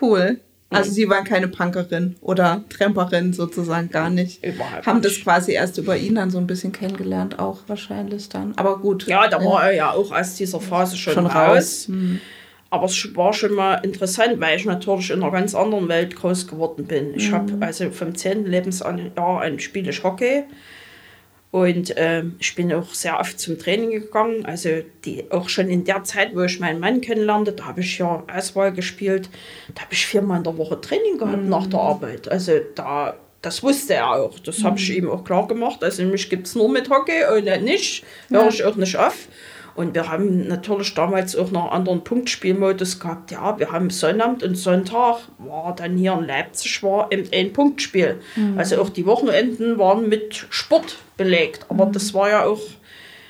[0.00, 0.40] Cool.
[0.72, 4.44] Also sie waren keine Punkerin oder Tramperin sozusagen gar nicht.
[4.44, 8.52] Überhaupt Haben das quasi erst über ihn dann so ein bisschen kennengelernt, auch wahrscheinlich dann.
[8.56, 9.06] Aber gut.
[9.08, 11.34] Ja, da war er ja auch aus dieser Phase schon, schon raus.
[11.34, 11.88] raus.
[11.88, 12.20] Mhm.
[12.72, 16.46] Aber es war schon mal interessant, weil ich natürlich in einer ganz anderen Welt groß
[16.46, 17.14] geworden bin.
[17.16, 17.34] Ich mhm.
[17.34, 18.46] habe also vom 10.
[18.46, 20.44] Lebensjahr an spiele ich Hockey
[21.52, 24.44] und äh, ich bin auch sehr oft zum Training gegangen.
[24.46, 24.68] Also
[25.04, 28.22] die, auch schon in der Zeit, wo ich meinen Mann kennenlernte, da habe ich ja
[28.32, 29.28] Auswahl gespielt.
[29.74, 31.48] Da habe ich viermal in der Woche Training gehabt mhm.
[31.48, 32.28] nach der Arbeit.
[32.28, 34.38] Also da, das wusste er auch.
[34.38, 34.96] Das habe ich mhm.
[34.96, 35.82] ihm auch klar gemacht.
[35.82, 38.04] Also mich gibt es nur mit Hockey und nicht.
[38.28, 39.26] Höre ich auch nicht auf.
[39.74, 43.30] Und wir haben natürlich damals auch noch einen anderen Punktspielmodus gehabt.
[43.30, 48.20] Ja, wir haben Sonnabend und Sonntag war dann hier in Leipzig war ein Punktspiel.
[48.36, 48.58] Mhm.
[48.58, 51.66] Also auch die Wochenenden waren mit Sport belegt.
[51.68, 51.92] Aber mhm.
[51.92, 52.60] das war ja auch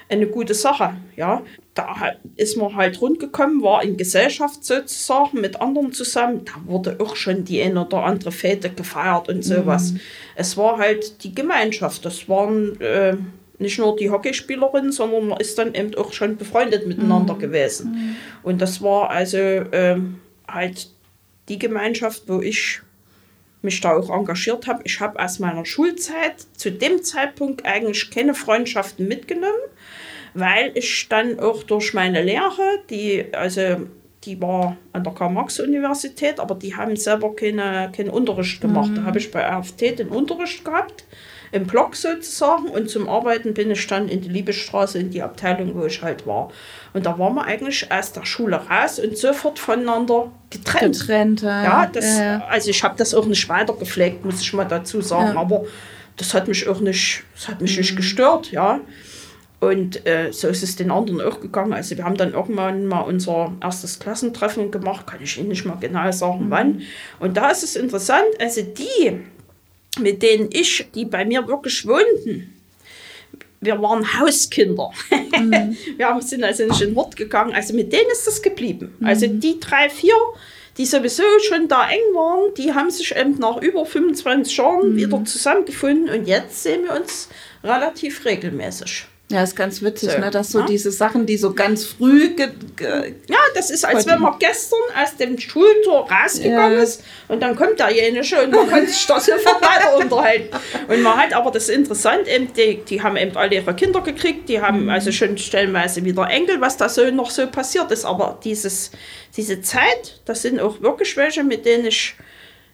[0.08, 0.94] eine gute Sache.
[1.16, 1.42] Ja,
[1.74, 6.44] da ist man halt rundgekommen, war in Gesellschaft sozusagen mit anderen zusammen.
[6.44, 9.92] Da wurde auch schon die eine oder andere Fete gefeiert und sowas.
[9.92, 10.00] Mhm.
[10.34, 12.04] Es war halt die Gemeinschaft.
[12.04, 13.16] Das waren äh,
[13.60, 17.38] nicht nur die Hockeyspielerin, sondern man ist dann eben auch schon befreundet miteinander mhm.
[17.38, 17.92] gewesen.
[17.92, 18.16] Mhm.
[18.42, 20.88] Und das war also ähm, halt
[21.48, 22.80] die Gemeinschaft, wo ich
[23.62, 24.82] mich da auch engagiert habe.
[24.84, 29.52] Ich habe aus meiner Schulzeit zu dem Zeitpunkt eigentlich keine Freundschaften mitgenommen,
[30.32, 33.86] weil ich dann auch durch meine Lehre, die also
[34.24, 38.90] die war an der Karl-Marx-Universität, aber die haben selber keine, keinen Unterricht gemacht.
[38.90, 38.96] Mhm.
[38.96, 41.04] Da habe ich bei RFT den Unterricht gehabt
[41.52, 45.74] im Block sozusagen und zum Arbeiten bin ich dann in die Liebesstraße in die Abteilung,
[45.74, 46.50] wo ich halt war.
[46.92, 51.00] Und da waren wir eigentlich aus der Schule raus und sofort voneinander getrennt.
[51.00, 51.62] Getrennt, ja.
[51.62, 52.44] ja, das, ja.
[52.48, 55.40] Also ich habe das auch nicht weiter gepflegt, muss ich mal dazu sagen, ja.
[55.40, 55.64] aber
[56.16, 57.80] das hat mich auch nicht, das hat mich mhm.
[57.80, 58.80] nicht gestört, ja.
[59.60, 61.74] Und äh, so ist es den anderen auch gegangen.
[61.74, 65.76] Also wir haben dann irgendwann mal unser erstes Klassentreffen gemacht, kann ich Ihnen nicht mal
[65.78, 66.50] genau sagen, mhm.
[66.50, 66.82] wann.
[67.18, 69.20] Und da ist es interessant, also die,
[70.00, 72.54] mit denen ich, die bei mir wirklich wohnten,
[73.60, 74.90] wir waren Hauskinder.
[75.10, 75.76] Mhm.
[75.96, 77.52] wir sind also nicht in Hort gegangen.
[77.52, 78.94] Also mit denen ist das geblieben.
[78.98, 79.06] Mhm.
[79.06, 80.14] Also die drei, vier,
[80.78, 84.96] die sowieso schon da eng waren, die haben sich eben nach über 25 Jahren mhm.
[84.96, 87.28] wieder zusammengefunden und jetzt sehen wir uns
[87.62, 89.06] relativ regelmäßig.
[89.30, 90.28] Ja, ist ganz witzig, so, ne?
[90.28, 90.66] dass so ja?
[90.66, 92.34] diese Sachen, die so ganz früh.
[92.36, 96.82] ja, das ist, als wenn man gestern aus dem Schultor rausgegangen ja.
[96.82, 100.48] ist und dann kommt derjenige und man kann sich da sofort weiter unterhalten.
[100.88, 104.00] Und man hat aber das ist interessant, eben, die, die haben eben alle ihre Kinder
[104.00, 104.90] gekriegt, die haben mhm.
[104.90, 108.04] also schon stellenweise wieder Enkel, was da so noch so passiert ist.
[108.04, 108.90] Aber dieses,
[109.36, 112.16] diese Zeit, das sind auch wirklich welche, mit denen ich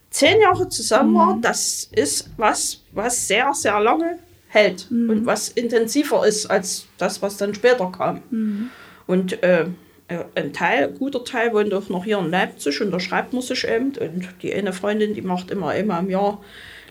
[0.09, 1.43] zehn Jahre zusammen war, mhm.
[1.43, 4.21] das ist was, was sehr, sehr lange
[4.57, 5.11] hält mhm.
[5.11, 8.23] und was intensiver ist als das, was dann später kam.
[8.31, 8.71] Mhm.
[9.07, 9.67] Und äh,
[10.09, 13.33] äh, ein Teil, ein guter Teil wohnt auch noch hier in Leipzig und da schreibt
[13.33, 13.93] man sich eben.
[13.99, 16.43] Und die eine Freundin, die macht immer immer im Jahr,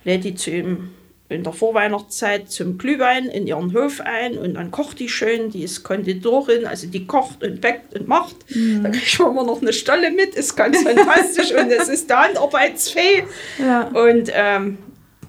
[0.04, 0.92] lädt die zu ihm
[1.28, 5.64] in der Vorweihnachtszeit zum Glühwein in ihren Hof ein und dann kocht die schön, die
[5.64, 8.36] ist Konditorin, also die kocht und backt und macht.
[8.56, 8.84] Mhm.
[8.84, 12.22] Da kriegt man immer noch eine Stolle mit, ist ganz fantastisch und es ist der
[12.22, 13.24] Handarbeitsfee.
[13.58, 13.88] Ja.
[13.88, 14.78] Und ähm,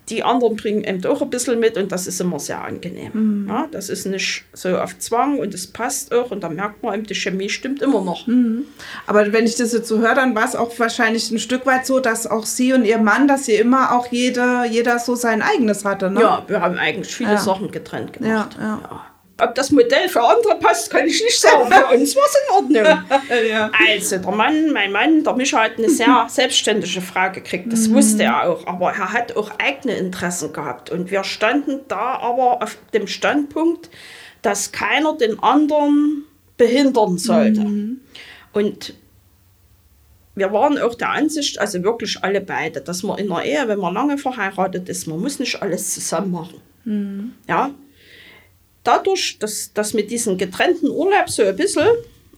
[0.09, 3.11] die anderen bringen eben auch ein bisschen mit und das ist immer sehr angenehm.
[3.13, 3.49] Mhm.
[3.49, 6.95] Ja, das ist nicht so auf Zwang und es passt auch und da merkt man
[6.95, 8.27] eben, die Chemie stimmt immer noch.
[8.27, 8.65] Mhm.
[9.07, 11.87] Aber wenn ich das jetzt so höre, dann war es auch wahrscheinlich ein Stück weit
[11.87, 15.43] so, dass auch Sie und Ihr Mann, dass Sie immer auch jede, jeder so sein
[15.43, 16.11] eigenes hatte.
[16.11, 16.21] Ne?
[16.21, 17.39] Ja, wir haben eigentlich viele ja.
[17.39, 18.57] Sachen getrennt gemacht.
[18.59, 19.07] Ja, ja.
[19.39, 21.71] Ob das Modell für andere passt, kann ich nicht sagen.
[21.71, 23.21] Für uns war es in Ordnung.
[23.51, 23.71] ja.
[23.87, 27.71] Also, der Mann, mein Mann, der Mischa hat eine sehr selbstständige Frau gekriegt.
[27.71, 27.95] Das mhm.
[27.97, 28.67] wusste er auch.
[28.67, 30.91] Aber er hat auch eigene Interessen gehabt.
[30.91, 33.91] Und wir standen da aber auf dem Standpunkt,
[34.41, 36.25] dass keiner den anderen
[36.57, 37.61] behindern sollte.
[37.61, 38.01] Mhm.
[38.55, 38.95] Und
[40.35, 43.79] wir waren auch der Ansicht, also wirklich alle beide, dass man in der Ehe, wenn
[43.79, 46.61] man lange verheiratet ist, man muss nicht alles zusammen machen.
[46.85, 47.33] Mhm.
[47.49, 47.71] Ja,
[48.87, 51.89] dadurch, dass das mit diesen getrennten Urlaub so ein bisschen,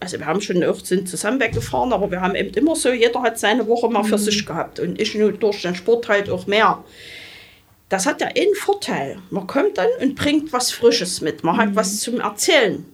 [0.01, 3.23] also wir haben schon auch sind zusammen weggefahren, aber wir haben eben immer so, jeder
[3.23, 4.23] hat seine Woche mal für mhm.
[4.23, 6.83] sich gehabt und ich nur durch den Sport halt auch mehr.
[7.89, 9.19] Das hat ja einen Vorteil.
[9.31, 11.43] Man kommt dann und bringt was Frisches mit.
[11.43, 11.61] Man mhm.
[11.61, 12.85] hat was zum Erzählen.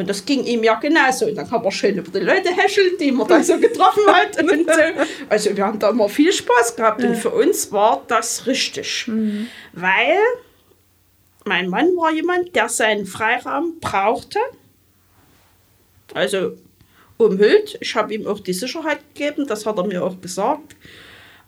[0.00, 1.26] Und das ging ihm ja genauso.
[1.26, 4.38] Und dann kann man schön über die Leute häscheln, die man da so getroffen hat.
[4.42, 4.80] Und so.
[5.28, 7.04] Also wir haben da immer viel Spaß gehabt.
[7.04, 9.04] Und für uns war das richtig.
[9.08, 9.48] Mhm.
[9.74, 10.16] Weil
[11.50, 14.38] mein Mann war jemand, der seinen Freiraum brauchte.
[16.14, 16.56] Also
[17.16, 17.76] umhüllt.
[17.80, 20.76] Ich habe ihm auch die Sicherheit gegeben, das hat er mir auch gesagt.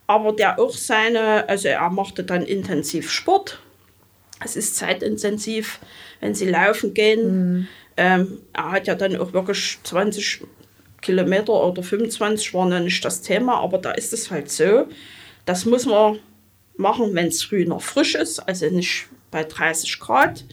[0.09, 3.61] Aber der auch seine, also er machte dann intensiv Sport.
[4.45, 5.79] Es ist zeitintensiv,
[6.19, 7.23] wenn sie laufen gehen.
[7.23, 7.69] Mhm.
[7.97, 10.43] Ähm, er hat ja dann auch wirklich 20
[11.01, 14.89] Kilometer oder 25 war noch nicht das Thema, aber da ist es halt so,
[15.45, 16.19] das muss man
[16.77, 20.45] machen, wenn es früh noch frisch ist, also nicht bei 30 Grad.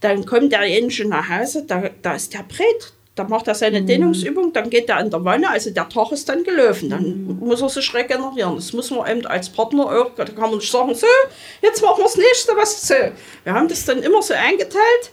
[0.00, 2.94] Dann kommt derjenige nach Hause, da, da ist der breit.
[3.16, 3.86] Da macht er seine mhm.
[3.86, 6.90] Dehnungsübung, dann geht er in der Wanne, also der Tag ist dann gelaufen.
[6.90, 7.38] Dann mhm.
[7.40, 8.56] muss er sich regenerieren.
[8.56, 11.06] Das muss man eben als Partner auch, da kann man nicht sagen, so,
[11.62, 12.94] jetzt machen wir das nächste, was so.
[13.44, 15.10] Wir haben das dann immer so eingeteilt.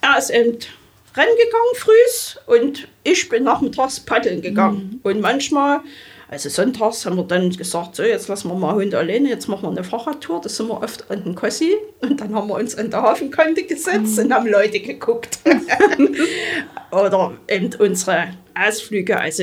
[0.00, 0.58] Er ist eben
[1.16, 5.00] rennen gegangen früh und ich bin nachmittags paddeln gegangen.
[5.02, 5.10] Mhm.
[5.10, 5.80] Und manchmal
[6.30, 9.62] also sonntags haben wir dann gesagt, so jetzt lassen wir mal Hunde alleine, jetzt machen
[9.62, 10.42] wir eine Fahrradtour.
[10.42, 13.62] Da sind wir oft an den Kossi und dann haben wir uns an der Hafenkante
[13.62, 14.24] gesetzt mhm.
[14.24, 15.38] und haben Leute geguckt.
[16.90, 19.42] Oder eben unsere Ausflüge, also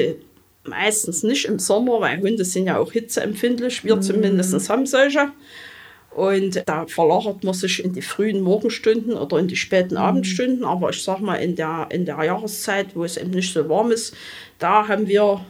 [0.64, 4.02] meistens nicht im Sommer, weil Hunde sind ja auch hitzeempfindlich, wir mhm.
[4.04, 5.32] zumindest haben solche.
[6.12, 10.02] Und da verlagert man sich in die frühen Morgenstunden oder in die späten mhm.
[10.02, 10.64] Abendstunden.
[10.64, 13.92] Aber ich sag mal, in der, in der Jahreszeit, wo es eben nicht so warm
[13.92, 14.16] ist,
[14.60, 15.44] da haben wir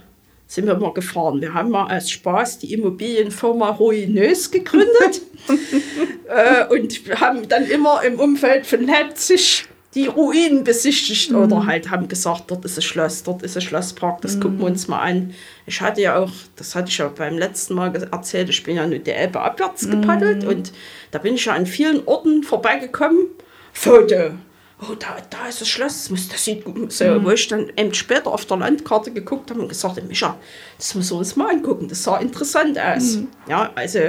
[0.48, 1.41] sind wir mal gefahren.
[1.41, 5.22] Wir haben mal als Spaß die Immobilienfirma Ruinös gegründet
[6.28, 11.38] äh, und haben dann immer im Umfeld von Leipzig die Ruinen besichtigt mhm.
[11.38, 14.41] oder halt haben gesagt, dort ist ein Schloss, dort ist ein Schlosspark, das mhm.
[14.41, 15.34] gucken wir uns mal an.
[15.66, 18.86] Ich hatte ja auch, das hatte ich ja beim letzten Mal erzählt, ich bin ja
[18.86, 20.50] nur die Elbe abwärts gepaddelt mhm.
[20.50, 20.74] und
[21.12, 23.28] da bin ich ja an vielen Orten vorbeigekommen.
[23.72, 24.32] Foto,
[24.82, 27.26] oh, da, da ist das Schloss, das, das sieht gut so, mhm.
[27.26, 30.38] Wo ich dann eben später auf der Landkarte geguckt habe und gesagt habe, Micha,
[30.78, 33.18] das müssen wir uns mal angucken, das sah interessant aus.
[33.18, 33.28] Mhm.
[33.48, 34.00] Ja, also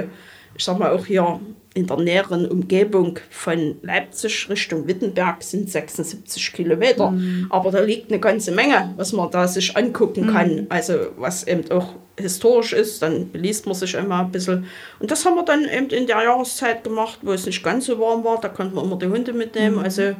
[0.55, 1.39] ich sag mal auch hier
[1.77, 7.11] in der näheren Umgebung von Leipzig Richtung Wittenberg sind 76 Kilometer.
[7.11, 7.45] Mhm.
[7.51, 10.33] Aber da liegt eine ganze Menge, was man da sich angucken mhm.
[10.33, 10.65] kann.
[10.69, 14.65] Also was eben auch historisch ist, dann liest man sich immer ein bisschen.
[14.99, 17.99] Und das haben wir dann eben in der Jahreszeit gemacht, wo es nicht ganz so
[17.99, 18.41] warm war.
[18.41, 19.75] Da konnten wir immer die Hunde mitnehmen.
[19.75, 19.83] Mhm.
[19.83, 20.15] Also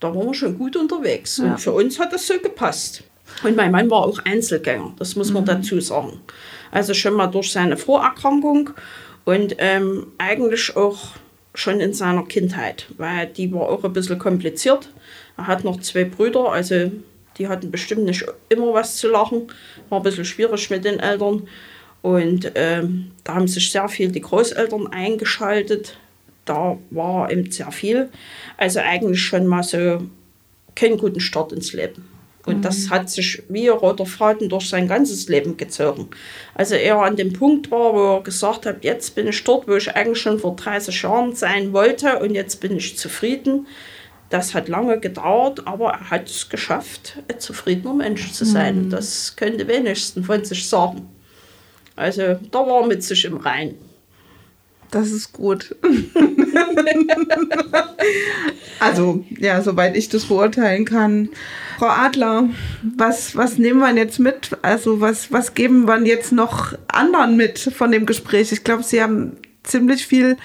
[0.00, 1.38] da waren wir schon gut unterwegs.
[1.38, 1.44] Ja.
[1.52, 3.02] Und für uns hat das so gepasst.
[3.42, 5.34] Und mein Mann war auch Einzelgänger, das muss Mhm.
[5.34, 6.20] man dazu sagen.
[6.70, 8.70] Also schon mal durch seine Vorerkrankung
[9.24, 10.98] und ähm, eigentlich auch
[11.54, 14.88] schon in seiner Kindheit, weil die war auch ein bisschen kompliziert.
[15.36, 16.90] Er hat noch zwei Brüder, also
[17.36, 19.52] die hatten bestimmt nicht immer was zu lachen.
[19.88, 21.46] War ein bisschen schwierig mit den Eltern.
[22.02, 25.96] Und ähm, da haben sich sehr viel die Großeltern eingeschaltet.
[26.48, 28.08] Da war eben sehr viel.
[28.56, 30.02] Also eigentlich schon mal so
[30.74, 32.08] keinen guten Start ins Leben.
[32.46, 36.08] Und das hat sich wie ein roter Faden durch sein ganzes Leben gezogen.
[36.54, 39.74] Also er an dem Punkt war, wo er gesagt hat, jetzt bin ich dort, wo
[39.74, 43.66] ich eigentlich schon vor 30 Jahren sein wollte und jetzt bin ich zufrieden.
[44.30, 48.88] Das hat lange gedauert, aber er hat es geschafft, ein zufriedener Mensch zu sein.
[48.88, 51.06] Das könnte wenigstens von sich sagen.
[51.96, 53.74] Also da war er mit sich im Rein.
[54.90, 55.76] Das ist gut.
[58.80, 61.28] also, ja, soweit ich das beurteilen kann.
[61.78, 62.48] Frau Adler,
[62.96, 64.56] was, was nehmen wir jetzt mit?
[64.62, 68.50] Also, was, was geben wir jetzt noch anderen mit von dem Gespräch?
[68.52, 70.36] Ich glaube, Sie haben ziemlich viel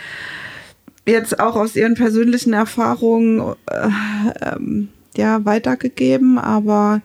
[1.05, 3.89] jetzt auch aus Ihren persönlichen Erfahrungen äh,
[4.41, 7.01] ähm, ja, weitergegeben, aber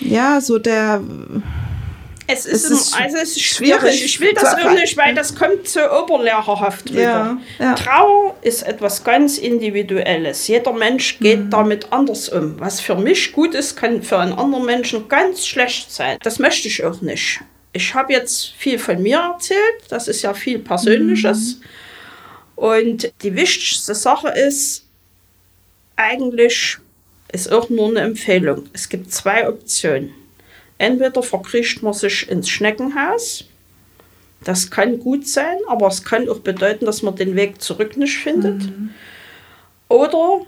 [0.00, 1.02] ja, so der
[2.26, 4.04] Es ist, Es ist also es ist schwierig schwierig.
[4.04, 7.00] Ich will das auch nicht, weil das kommt so oberlehrerhaft rüber.
[7.00, 7.74] Ja, ja.
[7.74, 10.46] Trauer ist etwas ganz Individuelles.
[10.46, 11.50] Jeder Mensch geht Mhm.
[11.50, 12.58] damit anders um.
[12.60, 16.18] Was für mich gut ist, kann für einen anderen Menschen ganz schlecht sein.
[16.22, 17.40] Das möchte ich auch nicht.
[17.72, 19.58] Ich habe jetzt viel von mir erzählt.
[19.88, 21.56] Das ist ja viel Persönliches.
[21.56, 21.62] Mhm.
[22.56, 24.84] Und die wichtigste Sache ist,
[25.96, 26.78] eigentlich
[27.32, 28.68] ist auch nur eine Empfehlung.
[28.72, 30.12] Es gibt zwei Optionen.
[30.82, 33.44] Entweder verkriecht man sich ins Schneckenhaus.
[34.42, 38.18] Das kann gut sein, aber es kann auch bedeuten, dass man den Weg zurück nicht
[38.18, 38.68] findet.
[39.86, 40.40] Oder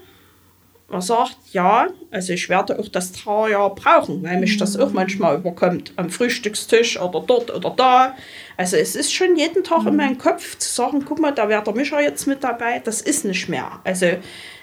[0.89, 5.37] man sagt, ja, also ich werde auch das Trauerjahr brauchen, weil mich das auch manchmal
[5.37, 5.93] überkommt.
[5.95, 8.17] Am Frühstückstisch oder dort oder da.
[8.57, 11.63] Also es ist schon jeden Tag in meinem Kopf zu sagen, guck mal, da wäre
[11.63, 12.79] der Micha jetzt mit dabei.
[12.79, 13.79] Das ist nicht mehr.
[13.85, 14.07] Also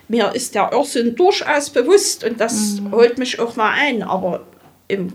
[0.09, 4.03] mir ist der Irrsinn durchaus bewusst und das holt mich auch mal ein.
[4.03, 4.45] Aber
[4.89, 5.15] im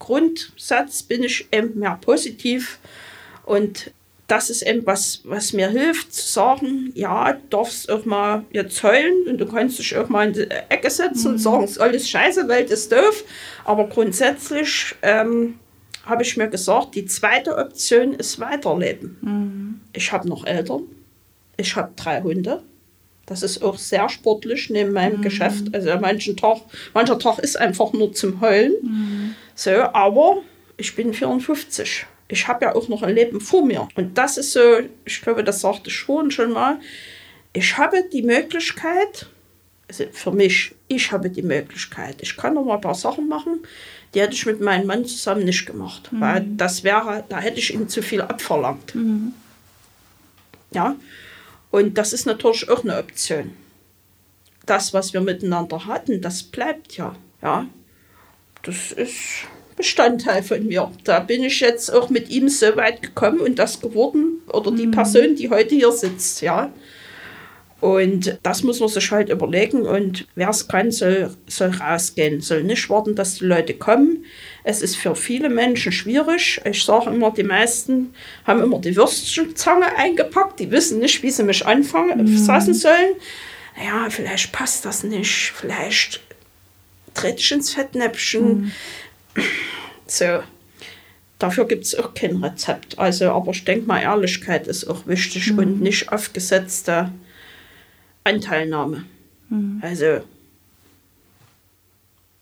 [0.00, 2.80] Grundsatz bin ich eben mehr positiv
[3.44, 3.92] und
[4.30, 8.80] das ist eben was, was mir hilft, zu sagen, ja, du darfst auch mal jetzt
[8.84, 11.80] heulen und du kannst dich auch mal in die Ecke setzen und sagen, es ist
[11.80, 13.24] alles scheiße, Welt ist doof.
[13.64, 15.58] Aber grundsätzlich ähm,
[16.04, 19.16] habe ich mir gesagt, die zweite Option ist Weiterleben.
[19.92, 20.82] Ich habe noch Eltern,
[21.56, 22.62] ich habe drei Hunde.
[23.30, 25.72] Das ist auch sehr sportlich neben meinem Geschäft.
[25.72, 26.62] Also manchen Tag,
[26.94, 29.36] mancher Tag ist einfach nur zum Heulen.
[29.54, 30.38] So, aber
[30.76, 32.06] ich bin 54.
[32.26, 33.86] Ich habe ja auch noch ein Leben vor mir.
[33.94, 34.60] Und das ist so,
[35.04, 36.80] ich glaube, das sagte ich schon schon mal.
[37.52, 39.26] Ich habe die Möglichkeit,
[39.86, 43.60] also für mich, ich habe die Möglichkeit, ich kann noch mal ein paar Sachen machen,
[44.12, 46.08] die hätte ich mit meinem Mann zusammen nicht gemacht.
[46.10, 48.92] Weil das wäre, da hätte ich ihm zu viel abverlangt.
[50.72, 50.96] Ja,
[51.70, 53.52] und das ist natürlich auch eine Option.
[54.66, 57.16] Das, was wir miteinander hatten, das bleibt ja.
[57.42, 57.66] Ja,
[58.62, 59.46] das ist
[59.76, 60.92] Bestandteil von mir.
[61.04, 64.88] Da bin ich jetzt auch mit ihm so weit gekommen und das geworden, oder die
[64.88, 66.70] Person, die heute hier sitzt, ja.
[67.80, 72.62] Und das muss man sich halt überlegen und wer es kann, soll, soll rausgehen, soll
[72.62, 74.26] nicht warten, dass die Leute kommen.
[74.64, 76.60] Es ist für viele Menschen schwierig.
[76.64, 78.14] Ich sage immer, die meisten
[78.46, 83.14] haben immer die Würstchenzange eingepackt, die wissen nicht, wie sie mich anfangen, fassen sollen.
[83.82, 86.20] Ja, vielleicht passt das nicht, vielleicht
[87.14, 88.72] trete ich ins Fettnäpfchen.
[90.06, 90.42] So.
[91.38, 92.98] Dafür gibt es auch kein Rezept.
[92.98, 97.10] Also, aber ich denke mal, Ehrlichkeit ist auch wichtig und nicht aufgesetzte
[98.24, 99.04] Anteilnahme.
[99.80, 100.20] Also,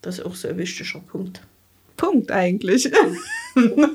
[0.03, 1.41] das ist auch so ein wichtiger Punkt.
[1.97, 2.91] Punkt eigentlich.
[2.91, 3.17] Genau.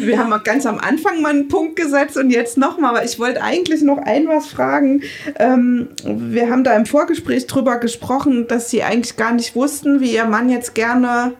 [0.00, 3.42] Wir haben ganz am Anfang mal einen Punkt gesetzt und jetzt nochmal, aber ich wollte
[3.42, 5.02] eigentlich noch ein was fragen.
[5.38, 10.14] Ähm, wir haben da im Vorgespräch drüber gesprochen, dass Sie eigentlich gar nicht wussten, wie
[10.14, 11.34] Ihr Mann jetzt gerne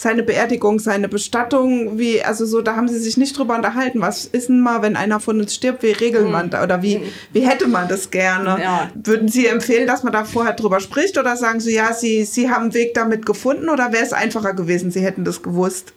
[0.00, 4.00] seine Beerdigung, seine Bestattung, wie, also so, da haben Sie sich nicht drüber unterhalten.
[4.00, 7.02] Was ist denn mal, wenn einer von uns stirbt, wie regelt man da oder wie,
[7.32, 8.62] wie hätte man das gerne?
[8.62, 8.92] Ja.
[8.94, 12.48] Würden Sie empfehlen, dass man da vorher drüber spricht oder sagen Sie, ja, Sie, Sie
[12.48, 15.92] haben einen Weg damit gefunden oder wäre es einfacher gewesen, Sie hätten das gewusst?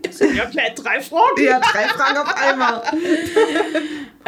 [0.00, 1.44] Das sind ja gleich drei Fragen.
[1.44, 2.82] Ja, drei Fragen auf einmal.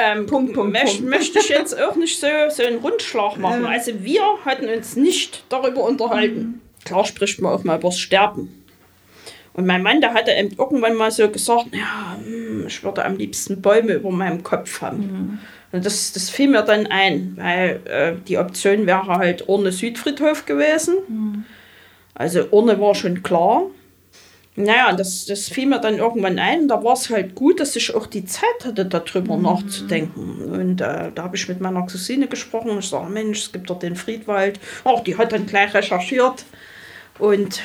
[0.00, 1.10] Ähm, Punkt, Punkt, möcht, Punkt.
[1.10, 3.64] Möchte ich jetzt auch nicht so, so einen Rundschlag machen.
[3.64, 3.70] Ja.
[3.70, 6.60] Also wir hatten uns nicht darüber unterhalten.
[6.88, 8.64] Klar spricht man auch mal über das Sterben.
[9.52, 13.16] Und mein Mann, der hatte eben irgendwann mal so gesagt, ja, hm, ich würde am
[13.16, 14.98] liebsten Bäume über meinem Kopf haben.
[14.98, 15.38] Mhm.
[15.72, 20.46] Und das, das fiel mir dann ein, weil äh, die Option wäre halt Urne Südfriedhof
[20.46, 20.94] gewesen.
[21.08, 21.44] Mhm.
[22.14, 23.64] Also Urne war schon klar.
[24.54, 26.68] Naja, das, das fiel mir dann irgendwann ein.
[26.68, 29.42] Da war es halt gut, dass ich auch die Zeit hatte, darüber mhm.
[29.42, 30.52] nachzudenken.
[30.52, 32.78] Und äh, da habe ich mit meiner Cousine gesprochen.
[32.78, 34.58] Ich sage, Mensch, es gibt dort den Friedwald.
[34.84, 36.44] Ach, die hat dann gleich recherchiert.
[37.18, 37.60] Und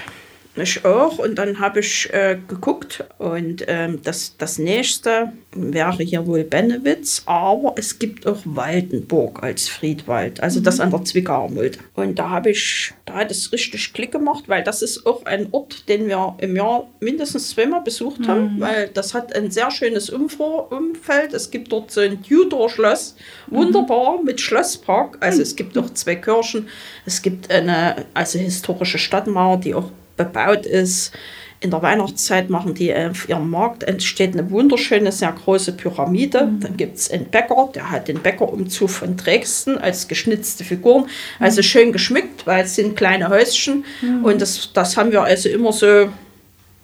[0.61, 1.17] ich auch.
[1.19, 7.23] Und dann habe ich äh, geguckt und ähm, das, das nächste wäre hier wohl Bennewitz,
[7.25, 10.63] aber es gibt auch Waldenburg als Friedwald, also mhm.
[10.63, 11.79] das an der Zwickauer Mulde.
[11.95, 15.47] Und da habe ich, da hat es richtig Klick gemacht, weil das ist auch ein
[15.51, 18.27] Ort, den wir im Jahr mindestens zweimal besucht mhm.
[18.27, 21.33] haben, weil das hat ein sehr schönes Umfeld.
[21.33, 23.15] Es gibt dort so ein Tudor-Schloss,
[23.49, 23.55] mhm.
[23.55, 25.17] wunderbar mit Schlosspark.
[25.19, 26.67] Also es gibt auch zwei Kirchen,
[27.05, 31.13] es gibt eine also historische Stadtmauer, die auch bebaut ist.
[31.59, 36.45] In der Weihnachtszeit machen die auf ihrem Markt, entsteht eine wunderschöne, sehr große Pyramide.
[36.45, 36.59] Mhm.
[36.59, 41.05] Dann gibt es einen Bäcker, der hat den Bäckerumzug von Dresden als geschnitzte Figuren.
[41.39, 41.63] Also mhm.
[41.63, 43.85] schön geschmückt, weil es sind kleine Häuschen.
[44.01, 44.25] Mhm.
[44.25, 46.09] Und das, das haben wir also immer so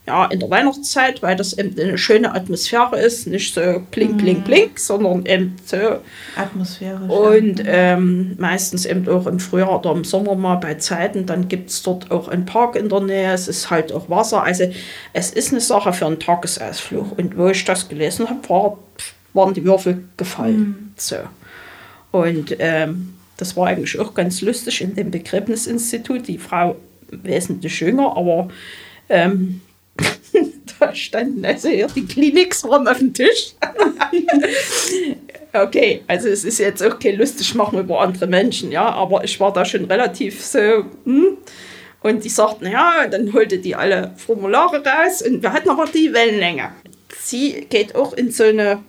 [0.09, 4.39] ja, in der Weihnachtszeit, weil das eben eine schöne Atmosphäre ist, nicht so blink, blink,
[4.39, 4.43] mhm.
[4.43, 5.77] blink, sondern eben so
[6.35, 7.09] atmosphärisch.
[7.09, 11.69] Und ähm, meistens eben auch im Frühjahr oder im Sommer mal bei Zeiten, dann gibt
[11.69, 14.63] es dort auch einen Park in der Nähe, es ist halt auch Wasser, also
[15.13, 17.17] es ist eine Sache für einen Tagesausflug.
[17.17, 18.79] Und wo ich das gelesen habe, war,
[19.33, 20.57] waren die Würfel gefallen.
[20.57, 20.93] Mhm.
[20.97, 21.17] So.
[22.11, 26.77] Und ähm, das war eigentlich auch ganz lustig in dem Begräbnisinstitut, die Frau
[27.11, 28.47] wesentlich jünger, aber
[29.07, 29.61] ähm,
[30.79, 33.53] da standen also hier die Kliniks waren auf dem Tisch.
[35.53, 39.39] okay, also es ist jetzt auch kein lustig machen über andere Menschen, ja, aber ich
[39.39, 41.37] war da schon relativ so, hm?
[42.01, 46.13] Und die sagten, ja, dann holte die alle Formulare raus und wir hatten aber die
[46.13, 46.71] Wellenlänge.
[47.21, 48.81] Sie geht auch in so eine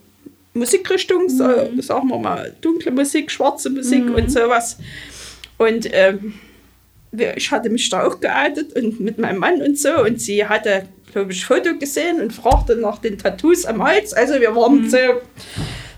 [0.55, 1.81] Musikrichtung, so, mhm.
[1.83, 4.15] sagen wir mal, dunkle Musik, schwarze Musik mhm.
[4.15, 4.79] und sowas.
[5.59, 6.35] Und ähm,
[7.13, 10.87] ich hatte mich da auch geoutet und mit meinem Mann und so und sie hatte
[11.11, 14.13] glaube ich, Foto gesehen und fragte nach den Tattoos am Hals.
[14.13, 14.91] Also wir waren mhm.
[14.91, 14.99] so,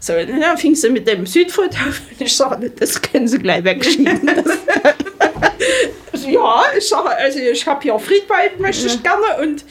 [0.01, 4.21] so dann fing sie mit dem Südfoto und ich sagte, das können sie gleich wegschieben.
[6.27, 9.65] ja, ich sage, also ich habe hier Friedwald, möchte ich gerne und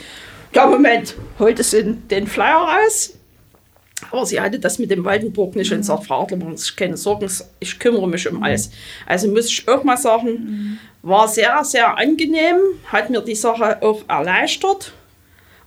[0.54, 3.14] ja, Moment, holte sie den Flyer raus.
[4.10, 5.78] Aber sie hatte das mit dem Waldenburg nicht mhm.
[5.78, 7.30] und sagt, Frau Adler, sich keine Sorgen,
[7.60, 8.72] ich kümmere mich um alles.
[9.06, 10.78] Also muss ich auch mal sagen, mhm.
[11.02, 14.92] war sehr, sehr angenehm, hat mir die Sache auch erleichtert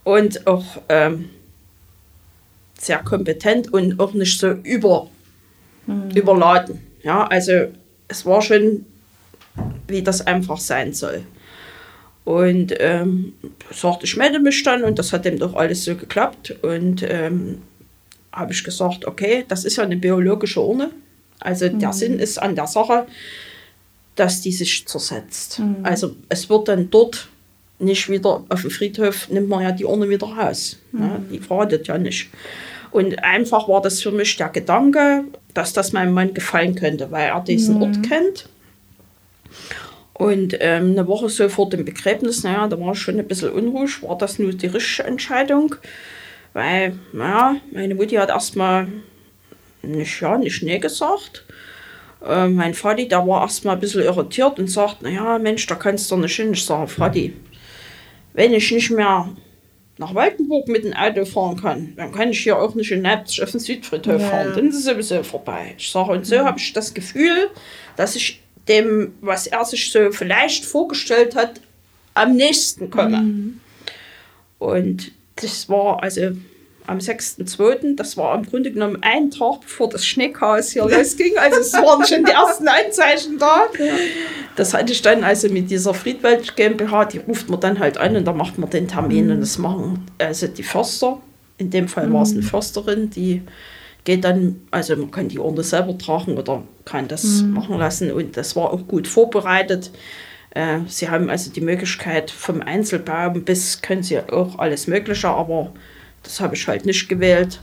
[0.04, 1.30] und auch ähm,
[2.78, 5.08] sehr kompetent und auch nicht so über,
[5.86, 6.10] mhm.
[6.10, 6.80] überladen.
[7.02, 7.68] Ja, also
[8.08, 8.84] es war schon,
[9.88, 11.24] wie das einfach sein soll.
[12.24, 13.34] Und ähm,
[13.70, 16.54] sagte, ich melde mich dann und das hat dem doch alles so geklappt.
[16.62, 17.62] Und ähm,
[18.32, 20.90] habe ich gesagt, okay, das ist ja eine biologische Urne.
[21.40, 21.78] Also mhm.
[21.78, 23.06] der Sinn ist an der Sache,
[24.16, 25.58] dass die sich zersetzt.
[25.58, 25.76] Mhm.
[25.82, 27.28] Also es wird dann dort
[27.78, 30.78] nicht wieder auf dem Friedhof, nimmt man ja die Urne wieder raus.
[30.92, 32.28] Ja, die verratet ja nicht.
[32.90, 37.28] Und einfach war das für mich der Gedanke, dass das meinem Mann gefallen könnte, weil
[37.28, 37.82] er diesen mhm.
[37.82, 38.48] Ort kennt.
[40.12, 43.50] Und ähm, eine Woche so vor dem Begräbnis, naja, da war ich schon ein bisschen
[43.50, 45.74] unruhig, war das nur die richtige Entscheidung.
[46.52, 48.86] Weil, naja, meine Mutti hat erstmal
[49.82, 51.44] nicht ja, nicht nee gesagt.
[52.24, 56.10] Äh, mein Vati, der war erstmal ein bisschen irritiert und sagt, naja, Mensch, da kannst
[56.12, 56.52] du nicht hin.
[56.52, 57.34] Ich sage, Vati,
[58.34, 59.34] wenn ich nicht mehr
[59.96, 63.42] nach Waldenburg mit dem Auto fahren kann, dann kann ich hier auch nicht in Leipzig
[63.42, 64.28] auf den Südfriedhof ja.
[64.28, 64.52] fahren.
[64.54, 65.74] Dann ist es sowieso vorbei.
[65.78, 66.44] Ich sage, und so mhm.
[66.44, 67.50] habe ich das Gefühl,
[67.96, 71.60] dass ich dem, was er sich so vielleicht vorgestellt hat,
[72.14, 73.18] am nächsten komme.
[73.18, 73.60] Mhm.
[74.58, 76.32] Und das war also
[76.86, 81.36] am 6.2., das war im Grunde genommen ein Tag, bevor das Schneechaos hier losging.
[81.38, 83.64] Also es waren schon die ersten Anzeichen da.
[84.56, 88.16] Das hatte ich dann also mit dieser Friedwald GmbH, die ruft man dann halt an
[88.16, 91.20] und da macht man den Termin und das machen also die Förster.
[91.56, 92.46] In dem Fall war es eine mhm.
[92.46, 93.42] Försterin, die
[94.04, 97.52] geht dann, also man kann die Urne selber tragen oder kann das mhm.
[97.52, 99.90] machen lassen und das war auch gut vorbereitet.
[100.50, 105.72] Äh, sie haben also die Möglichkeit vom Einzelbaum bis können sie auch alles Mögliche, aber
[106.24, 107.60] das habe ich halt nicht gewählt.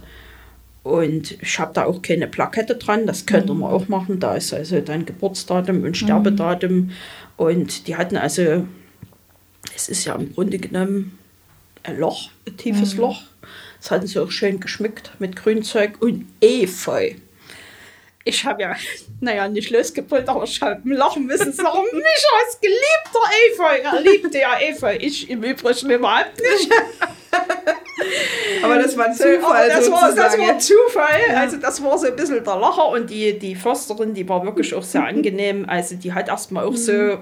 [0.83, 3.59] Und ich habe da auch keine Plakette dran, das könnte mhm.
[3.59, 4.19] man auch machen.
[4.19, 6.71] Da ist also dein Geburtsdatum und Sterbedatum.
[6.71, 6.91] Mhm.
[7.37, 8.65] Und die hatten also,
[9.75, 11.19] es ist ja im Grunde genommen
[11.83, 13.01] ein Loch, ein tiefes mhm.
[13.01, 13.21] Loch.
[13.79, 17.13] Das hatten sie auch schön geschmückt mit Grünzeug und Efeu.
[18.23, 18.75] Ich habe ja,
[19.19, 23.19] naja, nicht losgebrüllt, aber ich habe lachen müssen, sagen, Micha ist geliebter
[23.49, 23.97] Efeu.
[23.97, 26.71] Er liebte ja Efeu, ich im Übrigen überhaupt nicht.
[28.63, 29.69] aber das war Zufall.
[29.69, 31.19] Das war, das, war, Zufall.
[31.29, 31.39] Ja.
[31.39, 34.73] Also, das war so ein bisschen der Lacher und die, die Försterin, die war wirklich
[34.75, 35.65] auch sehr angenehm.
[35.67, 37.17] Also, die hat erstmal auch so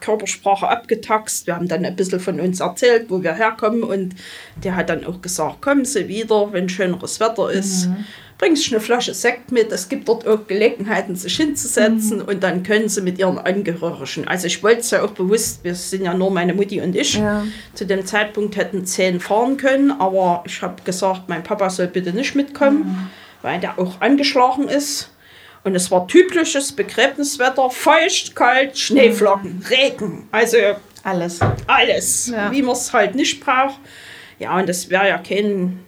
[0.00, 1.46] Körpersprache abgetaxt.
[1.46, 4.14] Wir haben dann ein bisschen von uns erzählt, wo wir herkommen und
[4.62, 7.86] der hat dann auch gesagt, kommen Sie wieder, wenn schöneres Wetter ist.
[7.86, 8.04] Mhm.
[8.42, 9.70] Bringst du eine Flasche Sekt mit.
[9.70, 12.24] Es gibt dort auch Gelegenheiten, sich hinzusetzen mhm.
[12.24, 14.26] und dann können sie mit ihren Angehörigen.
[14.26, 17.14] Also ich wollte es ja auch bewusst, wir sind ja nur meine Mutti und ich.
[17.14, 17.44] Ja.
[17.74, 22.12] Zu dem Zeitpunkt hätten zehn fahren können, aber ich habe gesagt, mein Papa soll bitte
[22.12, 23.10] nicht mitkommen, mhm.
[23.42, 25.12] weil der auch angeschlagen ist.
[25.62, 29.66] Und es war typisches Begräbniswetter, feucht, kalt, Schneeflocken, mhm.
[29.70, 30.28] Regen.
[30.32, 30.56] Also
[31.04, 31.38] alles.
[31.68, 32.50] Alles, ja.
[32.50, 33.78] wie man es halt nicht braucht.
[34.40, 35.78] Ja, und es wäre ja kein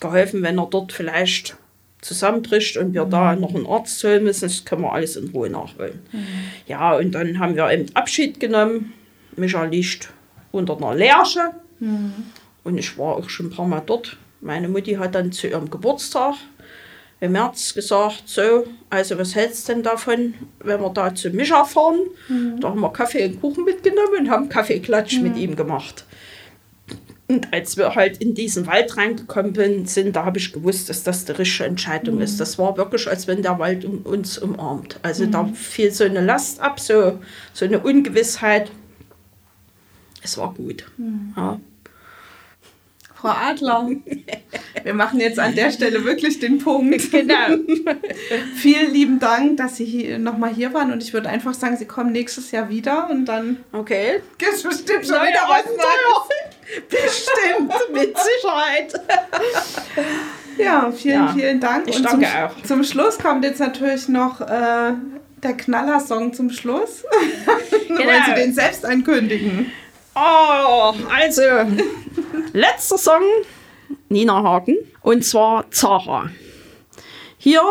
[0.00, 1.58] geholfen, wenn er dort vielleicht
[2.00, 3.10] zusammenbricht und wir mhm.
[3.10, 4.42] da noch einen Arzt holen müssen.
[4.42, 6.00] Das können wir alles in Ruhe nachholen.
[6.12, 6.26] Mhm.
[6.66, 8.92] Ja, und dann haben wir eben Abschied genommen.
[9.36, 10.10] Micha liegt
[10.52, 11.50] unter einer Lerche.
[11.78, 12.12] Mhm.
[12.64, 14.16] Und ich war auch schon ein paar Mal dort.
[14.40, 16.34] Meine Mutti hat dann zu ihrem Geburtstag
[17.20, 21.64] im März gesagt, so, also was hältst du denn davon, wenn wir da zu Mischa
[21.64, 22.00] fahren?
[22.28, 22.60] Mhm.
[22.60, 25.22] Da haben wir Kaffee und Kuchen mitgenommen und haben Kaffeeklatsch mhm.
[25.24, 26.04] mit ihm gemacht.
[27.30, 31.26] Und als wir halt in diesen Wald reingekommen sind, da habe ich gewusst, dass das
[31.26, 32.22] die richtige Entscheidung mhm.
[32.22, 32.40] ist.
[32.40, 34.98] Das war wirklich, als wenn der Wald um uns umarmt.
[35.02, 35.54] Also da mhm.
[35.54, 37.20] fiel so eine Last ab, so,
[37.52, 38.72] so eine Ungewissheit.
[40.24, 40.86] Es war gut.
[40.96, 41.32] Mhm.
[41.36, 41.60] Ja.
[43.20, 43.90] Frau Adler,
[44.82, 46.80] wir machen jetzt an der Stelle wirklich den Punkt.
[47.20, 47.56] Genau.
[48.54, 51.84] Vielen lieben Dank, dass Sie hier, nochmal hier waren und ich würde einfach sagen, Sie
[51.84, 54.20] kommen nächstes Jahr wieder und dann okay.
[54.38, 56.88] gibt es bestimmt schon wieder was Neues.
[56.88, 58.94] Bestimmt, mit Sicherheit.
[60.56, 61.88] Ja, vielen, ja, vielen Dank.
[61.88, 62.62] Ich und danke zum, auch.
[62.62, 64.92] Zum Schluss kommt jetzt natürlich noch äh,
[65.42, 67.04] der Knaller-Song zum Schluss.
[67.88, 68.00] Genau.
[68.00, 69.72] Wollen Sie den selbst ankündigen?
[70.14, 71.42] Oh, also,
[72.52, 73.22] letzter Song,
[74.08, 76.30] Nina Hagen, und zwar Zara.
[77.38, 77.62] Hier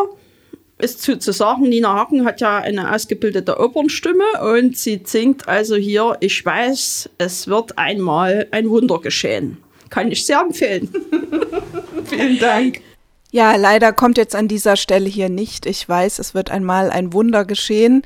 [0.80, 4.24] ist zu, zu sagen, Nina Hagen hat ja eine ausgebildete Opernstimme
[4.56, 9.58] und sie singt also hier, ich weiß, es wird einmal ein Wunder geschehen.
[9.90, 10.90] Kann ich sehr empfehlen.
[12.06, 12.82] Vielen Dank.
[13.32, 15.68] Ja, leider kommt jetzt an dieser Stelle hier nicht.
[15.68, 18.02] Ich weiß, es wird einmal ein Wunder geschehen,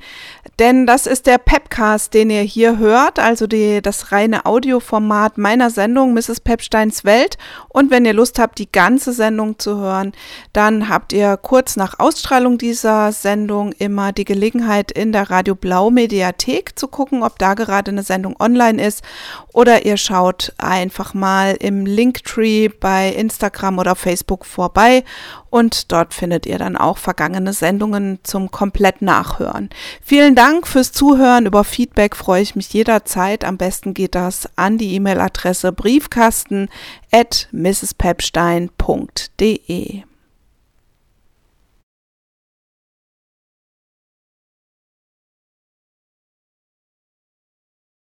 [0.60, 5.70] denn das ist der Pepcast, den ihr hier hört, also die, das reine Audioformat meiner
[5.70, 6.41] Sendung Mrs.
[6.41, 7.38] Pepsteins Welt.
[7.70, 10.12] Und wenn ihr Lust habt, die ganze Sendung zu hören,
[10.52, 15.90] dann habt ihr kurz nach Ausstrahlung dieser Sendung immer die Gelegenheit, in der Radio Blau
[15.90, 19.04] Mediathek zu gucken, ob da gerade eine Sendung online ist.
[19.54, 25.06] Oder ihr schaut einfach mal im Linktree bei Instagram oder Facebook vorbei
[25.49, 29.69] und dort findet ihr dann auch vergangene Sendungen zum komplett Nachhören.
[30.02, 31.45] Vielen Dank fürs Zuhören.
[31.45, 33.45] Über Feedback freue ich mich jederzeit.
[33.45, 36.69] Am besten geht das an die E-Mail-Adresse briefkasten
[37.11, 40.03] at mrspepstein.de.